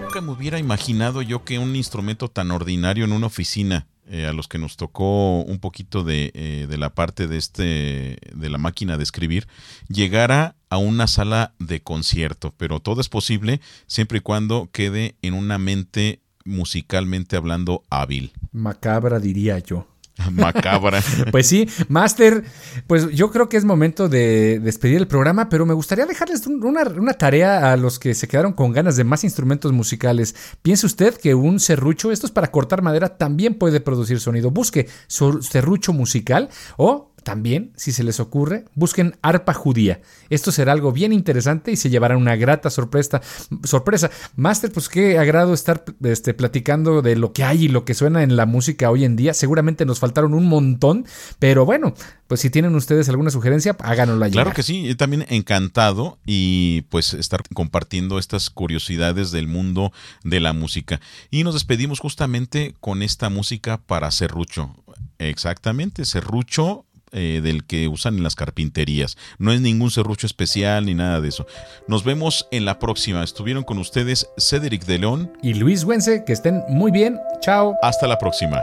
Nunca 0.00 0.20
me 0.20 0.32
hubiera 0.32 0.58
imaginado 0.58 1.22
yo 1.22 1.44
que 1.44 1.58
un 1.58 1.76
instrumento 1.76 2.28
tan 2.28 2.50
ordinario 2.50 3.04
en 3.04 3.12
una 3.12 3.26
oficina 3.28 3.86
eh, 4.08 4.26
a 4.26 4.32
los 4.32 4.48
que 4.48 4.58
nos 4.58 4.76
tocó 4.76 5.42
un 5.42 5.58
poquito 5.58 6.02
de, 6.02 6.32
eh, 6.34 6.66
de, 6.68 6.78
la 6.78 6.94
parte 6.94 7.28
de 7.28 7.36
este 7.36 8.18
de 8.34 8.50
la 8.50 8.58
máquina 8.58 8.96
de 8.96 9.04
escribir 9.04 9.46
llegara 9.88 10.56
a 10.70 10.78
una 10.78 11.06
sala 11.06 11.54
de 11.58 11.82
concierto. 11.82 12.52
Pero 12.56 12.80
todo 12.80 13.00
es 13.00 13.08
posible 13.08 13.60
siempre 13.86 14.18
y 14.18 14.20
cuando 14.22 14.68
quede 14.72 15.16
en 15.22 15.34
una 15.34 15.58
mente 15.58 16.20
musicalmente 16.44 17.36
hablando 17.36 17.84
hábil. 17.90 18.32
Macabra 18.50 19.20
diría 19.20 19.58
yo 19.60 19.86
Macabra. 20.32 21.02
pues 21.30 21.46
sí, 21.46 21.68
Master, 21.88 22.44
pues 22.86 23.10
yo 23.10 23.30
creo 23.30 23.48
que 23.48 23.56
es 23.56 23.64
momento 23.64 24.08
de 24.08 24.60
despedir 24.60 24.98
el 24.98 25.06
programa, 25.06 25.48
pero 25.48 25.66
me 25.66 25.74
gustaría 25.74 26.06
dejarles 26.06 26.46
una, 26.46 27.14
tarea 27.14 27.72
a 27.72 27.76
los 27.76 27.98
que 27.98 28.14
se 28.14 28.28
quedaron 28.28 28.52
con 28.52 28.72
ganas 28.72 28.96
de 28.96 29.04
más 29.04 29.24
instrumentos 29.24 29.72
musicales. 29.72 30.34
Piense 30.62 30.86
usted 30.86 31.14
que 31.14 31.34
un 31.34 31.60
serrucho, 31.60 32.12
esto 32.12 32.26
es 32.26 32.32
para 32.32 32.50
cortar 32.50 32.82
madera, 32.82 33.16
también 33.16 33.54
puede 33.54 33.80
producir 33.80 34.20
sonido. 34.20 34.50
Busque 34.50 34.88
serrucho 35.06 35.92
musical 35.92 36.48
o 36.76 37.11
también, 37.22 37.72
si 37.76 37.92
se 37.92 38.04
les 38.04 38.20
ocurre, 38.20 38.64
busquen 38.74 39.16
arpa 39.22 39.54
judía. 39.54 40.00
Esto 40.30 40.52
será 40.52 40.72
algo 40.72 40.92
bien 40.92 41.12
interesante 41.12 41.72
y 41.72 41.76
se 41.76 41.90
llevará 41.90 42.16
una 42.16 42.36
grata 42.36 42.70
sorpresa. 42.70 43.20
sorpresa. 43.64 44.10
Master, 44.36 44.72
pues 44.72 44.88
qué 44.88 45.18
agrado 45.18 45.54
estar 45.54 45.84
este, 46.02 46.34
platicando 46.34 47.02
de 47.02 47.16
lo 47.16 47.32
que 47.32 47.44
hay 47.44 47.64
y 47.64 47.68
lo 47.68 47.84
que 47.84 47.94
suena 47.94 48.22
en 48.22 48.36
la 48.36 48.46
música 48.46 48.90
hoy 48.90 49.04
en 49.04 49.16
día. 49.16 49.34
Seguramente 49.34 49.84
nos 49.84 49.98
faltaron 49.98 50.34
un 50.34 50.46
montón, 50.46 51.06
pero 51.38 51.64
bueno, 51.64 51.94
pues 52.26 52.40
si 52.40 52.50
tienen 52.50 52.74
ustedes 52.74 53.08
alguna 53.08 53.30
sugerencia, 53.30 53.76
háganosla. 53.80 54.30
Claro 54.30 54.52
que 54.52 54.62
sí, 54.62 54.94
también 54.94 55.26
encantado 55.28 56.18
y 56.24 56.82
pues 56.88 57.14
estar 57.14 57.42
compartiendo 57.54 58.18
estas 58.18 58.50
curiosidades 58.50 59.30
del 59.30 59.48
mundo 59.48 59.92
de 60.24 60.40
la 60.40 60.52
música. 60.52 61.00
Y 61.30 61.44
nos 61.44 61.54
despedimos 61.54 62.00
justamente 62.00 62.74
con 62.80 63.02
esta 63.02 63.28
música 63.28 63.78
para 63.78 64.10
serrucho. 64.10 64.74
Exactamente, 65.18 66.04
serrucho 66.04 66.86
eh, 67.12 67.40
del 67.42 67.64
que 67.64 67.88
usan 67.88 68.16
en 68.16 68.22
las 68.22 68.34
carpinterías. 68.34 69.16
No 69.38 69.52
es 69.52 69.60
ningún 69.60 69.90
serrucho 69.90 70.26
especial 70.26 70.86
ni 70.86 70.94
nada 70.94 71.20
de 71.20 71.28
eso. 71.28 71.46
Nos 71.86 72.04
vemos 72.04 72.48
en 72.50 72.64
la 72.64 72.78
próxima. 72.78 73.22
Estuvieron 73.22 73.64
con 73.64 73.78
ustedes 73.78 74.28
Cedric 74.38 74.84
de 74.84 74.98
León 74.98 75.32
y 75.42 75.54
Luis 75.54 75.84
Güense. 75.84 76.24
Que 76.24 76.32
estén 76.32 76.62
muy 76.68 76.90
bien. 76.90 77.18
Chao. 77.40 77.76
Hasta 77.82 78.06
la 78.06 78.18
próxima. 78.18 78.62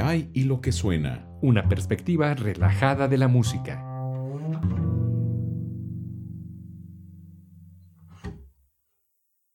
Hay 0.00 0.30
y 0.32 0.44
lo 0.44 0.60
que 0.60 0.72
suena. 0.72 1.26
Una 1.42 1.68
perspectiva 1.68 2.34
relajada 2.34 3.08
de 3.08 3.18
la 3.18 3.28
música. 3.28 3.91